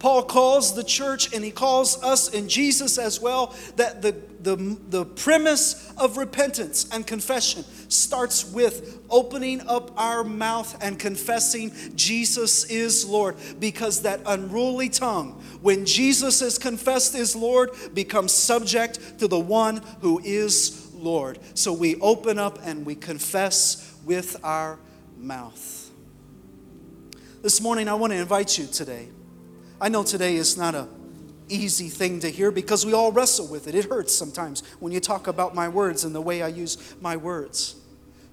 Paul 0.05 0.21
calls 0.21 0.75
the 0.75 0.83
church 0.83 1.33
and 1.33 1.43
he 1.43 1.49
calls 1.49 2.03
us 2.03 2.29
in 2.29 2.47
Jesus 2.47 2.99
as 2.99 3.19
well 3.19 3.55
that 3.75 4.03
the, 4.03 4.11
the, 4.39 4.77
the 4.89 5.03
premise 5.03 5.91
of 5.97 6.17
repentance 6.17 6.87
and 6.91 7.07
confession 7.07 7.63
starts 7.89 8.47
with 8.51 9.01
opening 9.09 9.61
up 9.61 9.99
our 9.99 10.23
mouth 10.23 10.77
and 10.79 10.99
confessing 10.99 11.71
Jesus 11.95 12.65
is 12.65 13.03
Lord 13.03 13.35
because 13.59 14.03
that 14.03 14.19
unruly 14.27 14.89
tongue, 14.89 15.41
when 15.63 15.87
Jesus 15.87 16.39
is 16.43 16.59
confessed 16.59 17.15
is 17.15 17.35
Lord, 17.35 17.71
becomes 17.95 18.31
subject 18.31 19.17
to 19.17 19.27
the 19.27 19.39
one 19.39 19.81
who 20.01 20.21
is 20.23 20.87
Lord. 20.93 21.39
So 21.55 21.73
we 21.73 21.95
open 21.95 22.37
up 22.37 22.59
and 22.63 22.85
we 22.85 22.93
confess 22.93 23.97
with 24.05 24.37
our 24.43 24.77
mouth. 25.17 25.89
This 27.41 27.59
morning, 27.59 27.87
I 27.87 27.95
want 27.95 28.13
to 28.13 28.19
invite 28.19 28.59
you 28.59 28.67
today 28.67 29.09
I 29.79 29.89
know 29.89 30.03
today 30.03 30.35
is 30.35 30.57
not 30.57 30.75
a 30.75 30.87
easy 31.49 31.89
thing 31.89 32.19
to 32.21 32.29
hear 32.29 32.49
because 32.49 32.85
we 32.85 32.93
all 32.93 33.11
wrestle 33.11 33.47
with 33.47 33.67
it. 33.67 33.75
It 33.75 33.85
hurts 33.85 34.15
sometimes 34.15 34.63
when 34.79 34.91
you 34.91 34.99
talk 34.99 35.27
about 35.27 35.53
my 35.53 35.67
words 35.67 36.03
and 36.03 36.15
the 36.15 36.21
way 36.21 36.41
I 36.41 36.47
use 36.47 36.95
my 37.01 37.17
words. 37.17 37.75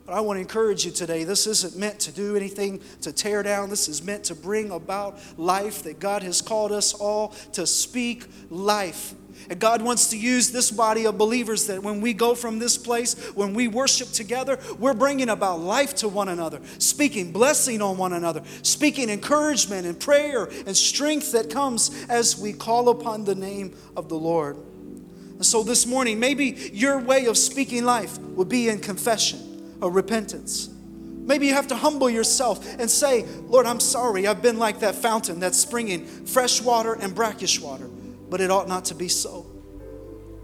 But 0.07 0.15
I 0.15 0.21
want 0.21 0.37
to 0.37 0.41
encourage 0.41 0.85
you 0.85 0.91
today. 0.91 1.25
This 1.25 1.47
isn't 1.47 1.77
meant 1.77 2.01
to 2.01 2.13
do 2.13 2.37
anything 2.37 2.81
to 3.03 3.13
tear 3.13 3.43
down. 3.43 3.71
This 3.71 3.89
is 3.89 4.03
meant 4.03 4.25
to 4.25 4.35
bring 4.35 4.71
about 4.71 5.19
life 5.39 5.83
that 5.85 6.01
God 6.01 6.23
has 6.23 6.43
called 6.43 6.73
us 6.73 6.93
all 6.93 7.29
to 7.53 7.67
speak 7.67 8.25
life 8.51 9.15
and 9.49 9.59
God 9.59 9.83
wants 9.83 10.09
to 10.09 10.19
use 10.19 10.51
this 10.51 10.71
body 10.71 11.07
of 11.07 11.19
believers 11.19 11.67
that 11.67 11.83
when 11.83 12.01
we 12.01 12.13
go 12.13 12.35
from 12.35 12.59
this 12.59 12.79
place, 12.79 13.15
when 13.35 13.55
we 13.55 13.69
worship 13.69 14.09
together, 14.09 14.59
we're 14.79 14.95
bringing 14.95 15.29
about 15.29 15.61
life 15.61 15.95
to 15.97 16.09
one 16.09 16.29
another, 16.29 16.61
speaking 16.79 17.33
blessing 17.33 17.83
on 17.83 17.97
one 17.97 18.13
another, 18.13 18.43
speaking 18.63 19.09
encouragement 19.09 19.87
and 19.87 19.99
prayer 19.99 20.45
and 20.67 20.77
strength 20.77 21.33
that 21.33 21.51
comes 21.51 22.07
as 22.09 22.39
we 22.39 22.53
call 22.53 22.89
upon 22.89 23.25
the 23.25 23.35
name 23.35 23.75
of 23.97 24.09
the 24.09 24.17
Lord. 24.17 24.57
And 24.57 25.47
so 25.47 25.63
this 25.63 25.87
morning, 25.87 26.21
maybe 26.21 26.71
your 26.73 26.99
way 26.99 27.27
of 27.27 27.37
speaking 27.37 27.85
life 27.85 28.19
would 28.19 28.49
be 28.49 28.69
in 28.69 28.79
confession 28.79 29.52
or 29.83 29.91
repentance. 29.91 30.71
Maybe 30.71 31.47
you 31.47 31.55
have 31.55 31.69
to 31.69 31.77
humble 31.77 32.09
yourself 32.09 32.67
and 32.79 32.91
say, 32.91 33.27
Lord, 33.47 33.67
I'm 33.67 33.81
sorry. 33.81 34.27
I've 34.27 34.43
been 34.43 34.59
like 34.59 34.81
that 34.81 34.95
fountain 34.95 35.41
that's 35.41 35.59
springing 35.59 36.07
fresh 36.07 36.63
water 36.63 36.95
and 36.95 37.15
brackish 37.15 37.61
water 37.61 37.89
but 38.33 38.41
it 38.41 38.51
ought 38.51 38.67
not 38.67 38.87
to 38.87 38.95
be 38.95 39.09
so. 39.09 39.45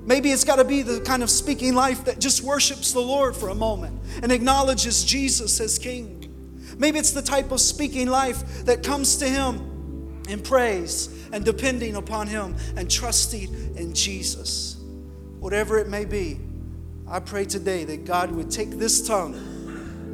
Maybe 0.03 0.31
it's 0.31 0.45
got 0.45 0.57
to 0.57 0.65
be 0.65 0.83
the 0.83 1.01
kind 1.01 1.23
of 1.23 1.31
speaking 1.31 1.75
life 1.75 2.05
that 2.05 2.19
just 2.19 2.43
worships 2.43 2.93
the 2.93 3.01
Lord 3.01 3.35
for 3.35 3.49
a 3.49 3.55
moment 3.55 3.99
and 4.23 4.31
acknowledges 4.31 5.03
Jesus 5.07 5.59
as 5.59 5.79
King. 5.79 6.31
Maybe 6.77 6.99
it's 6.99 7.13
the 7.13 7.23
type 7.23 7.51
of 7.51 7.63
speaking 7.63 8.07
life 8.07 8.67
that 8.67 8.83
comes 8.83 9.17
to 9.17 9.27
Him 9.27 10.23
in 10.29 10.43
praise 10.43 11.09
and 11.33 11.47
depending 11.47 11.97
upon 11.97 12.27
Him 12.27 12.57
and 12.77 12.91
trusting 12.91 13.77
in 13.79 13.95
Jesus. 13.95 14.77
Whatever 15.39 15.79
it 15.79 15.89
may 15.89 16.05
be, 16.05 16.39
I 17.11 17.21
pray 17.21 17.47
today 17.47 17.85
that 17.85 18.05
God 18.05 18.31
would 18.33 18.51
take 18.51 18.71
this 18.73 19.07
tongue 19.07 19.35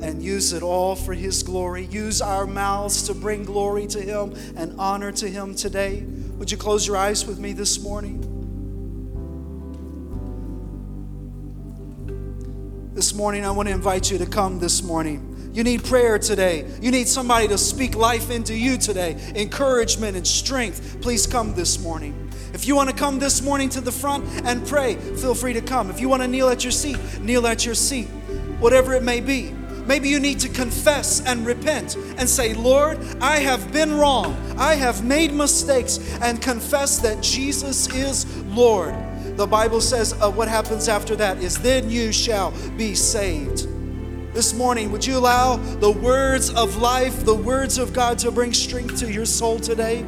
and 0.00 0.22
use 0.22 0.52
it 0.52 0.62
all 0.62 0.94
for 0.94 1.12
His 1.12 1.42
glory. 1.42 1.86
Use 1.86 2.22
our 2.22 2.46
mouths 2.46 3.02
to 3.08 3.14
bring 3.14 3.44
glory 3.44 3.88
to 3.88 4.00
Him 4.00 4.34
and 4.56 4.78
honor 4.78 5.10
to 5.12 5.28
Him 5.28 5.56
today. 5.56 6.04
Would 6.38 6.52
you 6.52 6.56
close 6.56 6.86
your 6.86 6.96
eyes 6.96 7.26
with 7.26 7.38
me 7.40 7.52
this 7.52 7.82
morning? 7.82 8.30
This 12.94 13.12
morning, 13.12 13.44
I 13.44 13.50
want 13.50 13.68
to 13.68 13.74
invite 13.74 14.08
you 14.12 14.18
to 14.18 14.26
come 14.26 14.60
this 14.60 14.84
morning. 14.84 15.50
You 15.52 15.64
need 15.64 15.84
prayer 15.84 16.18
today. 16.18 16.64
You 16.80 16.92
need 16.92 17.08
somebody 17.08 17.48
to 17.48 17.58
speak 17.58 17.96
life 17.96 18.30
into 18.30 18.56
you 18.56 18.76
today, 18.78 19.16
encouragement 19.34 20.16
and 20.16 20.26
strength. 20.26 21.00
Please 21.00 21.26
come 21.26 21.54
this 21.54 21.80
morning. 21.80 22.23
If 22.54 22.68
you 22.68 22.76
want 22.76 22.88
to 22.88 22.94
come 22.94 23.18
this 23.18 23.42
morning 23.42 23.68
to 23.70 23.80
the 23.80 23.90
front 23.90 24.24
and 24.44 24.64
pray, 24.64 24.94
feel 24.94 25.34
free 25.34 25.54
to 25.54 25.60
come. 25.60 25.90
If 25.90 26.00
you 26.00 26.08
want 26.08 26.22
to 26.22 26.28
kneel 26.28 26.48
at 26.48 26.62
your 26.62 26.70
seat, 26.70 26.96
kneel 27.20 27.48
at 27.48 27.66
your 27.66 27.74
seat, 27.74 28.06
whatever 28.60 28.94
it 28.94 29.02
may 29.02 29.20
be. 29.20 29.52
Maybe 29.86 30.08
you 30.08 30.20
need 30.20 30.38
to 30.40 30.48
confess 30.48 31.20
and 31.26 31.44
repent 31.44 31.96
and 32.16 32.30
say, 32.30 32.54
Lord, 32.54 32.98
I 33.20 33.40
have 33.40 33.72
been 33.72 33.92
wrong. 33.92 34.36
I 34.56 34.76
have 34.76 35.04
made 35.04 35.32
mistakes 35.32 35.98
and 36.22 36.40
confess 36.40 36.98
that 36.98 37.20
Jesus 37.20 37.92
is 37.92 38.24
Lord. 38.44 38.94
The 39.36 39.48
Bible 39.48 39.80
says 39.80 40.12
uh, 40.12 40.30
what 40.30 40.46
happens 40.46 40.88
after 40.88 41.16
that 41.16 41.38
is 41.38 41.58
then 41.58 41.90
you 41.90 42.12
shall 42.12 42.52
be 42.76 42.94
saved. 42.94 43.68
This 44.32 44.54
morning, 44.54 44.92
would 44.92 45.04
you 45.04 45.18
allow 45.18 45.56
the 45.56 45.90
words 45.90 46.50
of 46.50 46.76
life, 46.76 47.24
the 47.24 47.34
words 47.34 47.78
of 47.78 47.92
God 47.92 48.16
to 48.20 48.30
bring 48.30 48.52
strength 48.52 49.00
to 49.00 49.12
your 49.12 49.26
soul 49.26 49.58
today? 49.58 50.04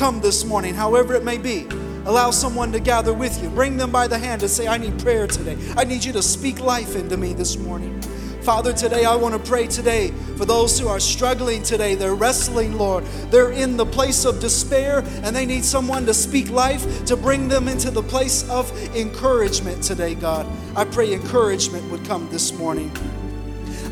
Come 0.00 0.22
this 0.22 0.46
morning, 0.46 0.72
however 0.72 1.12
it 1.12 1.24
may 1.24 1.36
be. 1.36 1.68
Allow 2.06 2.30
someone 2.30 2.72
to 2.72 2.80
gather 2.80 3.12
with 3.12 3.42
you. 3.42 3.50
Bring 3.50 3.76
them 3.76 3.92
by 3.92 4.06
the 4.06 4.18
hand 4.18 4.40
and 4.40 4.50
say, 4.50 4.66
I 4.66 4.78
need 4.78 4.98
prayer 4.98 5.26
today. 5.26 5.58
I 5.76 5.84
need 5.84 6.02
you 6.02 6.12
to 6.14 6.22
speak 6.22 6.58
life 6.58 6.96
into 6.96 7.18
me 7.18 7.34
this 7.34 7.58
morning. 7.58 8.00
Father, 8.40 8.72
today 8.72 9.04
I 9.04 9.14
want 9.14 9.34
to 9.34 9.50
pray 9.50 9.66
today 9.66 10.10
for 10.38 10.46
those 10.46 10.80
who 10.80 10.88
are 10.88 11.00
struggling 11.00 11.62
today. 11.62 11.96
They're 11.96 12.14
wrestling, 12.14 12.78
Lord. 12.78 13.04
They're 13.30 13.52
in 13.52 13.76
the 13.76 13.84
place 13.84 14.24
of 14.24 14.40
despair 14.40 15.00
and 15.22 15.36
they 15.36 15.44
need 15.44 15.66
someone 15.66 16.06
to 16.06 16.14
speak 16.14 16.48
life 16.48 17.04
to 17.04 17.14
bring 17.14 17.48
them 17.48 17.68
into 17.68 17.90
the 17.90 18.02
place 18.02 18.48
of 18.48 18.72
encouragement 18.96 19.82
today, 19.82 20.14
God. 20.14 20.46
I 20.74 20.86
pray 20.86 21.12
encouragement 21.12 21.90
would 21.90 22.06
come 22.06 22.26
this 22.30 22.54
morning. 22.54 22.90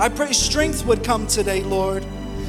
I 0.00 0.08
pray 0.08 0.32
strength 0.32 0.86
would 0.86 1.04
come 1.04 1.26
today, 1.26 1.62
Lord. 1.64 2.06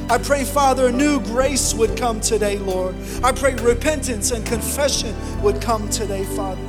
I 0.10 0.18
pray, 0.18 0.44
Father, 0.44 0.88
a 0.88 0.92
new 0.92 1.20
grace 1.20 1.76
would 1.76 1.96
come 1.96 2.20
today, 2.20 2.58
Lord. 2.58 2.96
I 3.24 3.32
pray 3.32 3.54
repentance 3.54 4.32
and 4.32 4.44
confession 4.44 5.16
would 5.44 5.62
come 5.62 5.88
today, 5.90 6.24
Father. 6.24 6.64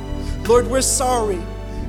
Lord, 0.47 0.67
we're 0.67 0.81
sorry. 0.81 1.41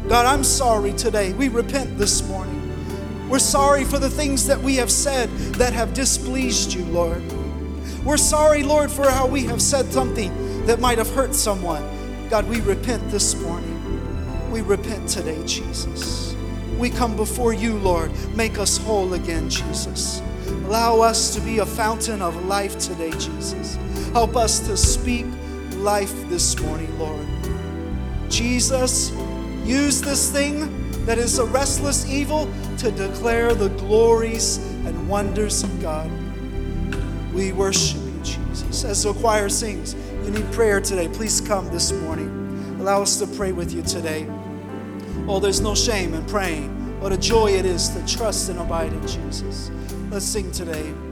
God, 0.09 0.24
I'm 0.24 0.44
sorry 0.44 0.94
today. 0.94 1.34
We 1.34 1.50
repent 1.50 1.98
this 1.98 2.26
morning. 2.26 3.28
We're 3.28 3.38
sorry 3.38 3.84
for 3.84 3.98
the 3.98 4.09
things 4.09 4.46
that 4.46 4.59
we 4.61 4.76
have 4.76 4.90
said 4.90 5.28
that 5.57 5.74
have 5.74 5.92
displeased 5.92 6.72
you, 6.72 6.86
Lord. 6.86 7.22
We're 8.03 8.16
sorry, 8.16 8.62
Lord, 8.62 8.90
for 8.90 9.11
how 9.11 9.26
we 9.26 9.44
have 9.44 9.61
said 9.61 9.92
something 9.92 10.64
that 10.64 10.80
might 10.80 10.96
have 10.96 11.11
hurt 11.11 11.34
someone. 11.34 11.86
God, 12.30 12.48
we 12.48 12.62
repent 12.62 13.11
this 13.11 13.34
morning. 13.34 14.50
We 14.50 14.62
repent 14.62 15.07
today, 15.07 15.44
Jesus. 15.44 16.34
We 16.78 16.88
come 16.88 17.14
before 17.14 17.53
you, 17.53 17.76
Lord. 17.76 18.11
Make 18.34 18.57
us 18.57 18.78
whole 18.78 19.12
again, 19.12 19.50
Jesus. 19.50 20.22
Allow 20.66 21.01
us 21.01 21.34
to 21.34 21.40
be 21.40 21.59
a 21.59 21.66
fountain 21.66 22.22
of 22.22 22.47
life 22.47 22.78
today, 22.78 23.11
Jesus. 23.12 23.76
Help 24.12 24.36
us 24.36 24.61
to 24.61 24.76
speak 24.76 25.26
life 25.76 26.12
this 26.28 26.59
morning, 26.61 26.99
Lord. 26.99 27.26
Jesus, 28.28 29.11
use 29.64 30.01
this 30.01 30.30
thing 30.30 31.05
that 31.05 31.18
is 31.18 31.38
a 31.38 31.45
restless 31.45 32.09
evil 32.09 32.49
to 32.78 32.90
declare 32.90 33.55
the 33.55 33.68
glories 33.70 34.59
and 34.86 35.09
wonders 35.09 35.62
of 35.62 35.82
God. 35.82 36.11
We 37.34 37.53
worship 37.53 38.01
you, 38.01 38.20
Jesus. 38.22 38.84
As 38.84 39.03
the 39.03 39.12
choir 39.14 39.49
sings, 39.49 39.95
you 40.24 40.30
need 40.30 40.51
prayer 40.53 40.80
today. 40.80 41.09
Please 41.09 41.40
come 41.40 41.68
this 41.70 41.93
morning. 41.93 42.76
Allow 42.80 43.03
us 43.03 43.18
to 43.18 43.26
pray 43.26 43.53
with 43.53 43.72
you 43.72 43.82
today. 43.82 44.26
Oh, 45.28 45.40
there's 45.40 45.61
no 45.61 45.74
shame 45.74 46.14
in 46.14 46.24
praying. 46.26 47.01
What 47.01 47.12
a 47.12 47.16
joy 47.16 47.51
it 47.51 47.66
is 47.66 47.88
to 47.90 48.07
trust 48.07 48.49
and 48.49 48.61
abide 48.61 48.93
in 48.93 49.07
Jesus. 49.07 49.70
Let's 50.13 50.27
sing 50.27 50.53
today. 50.53 51.12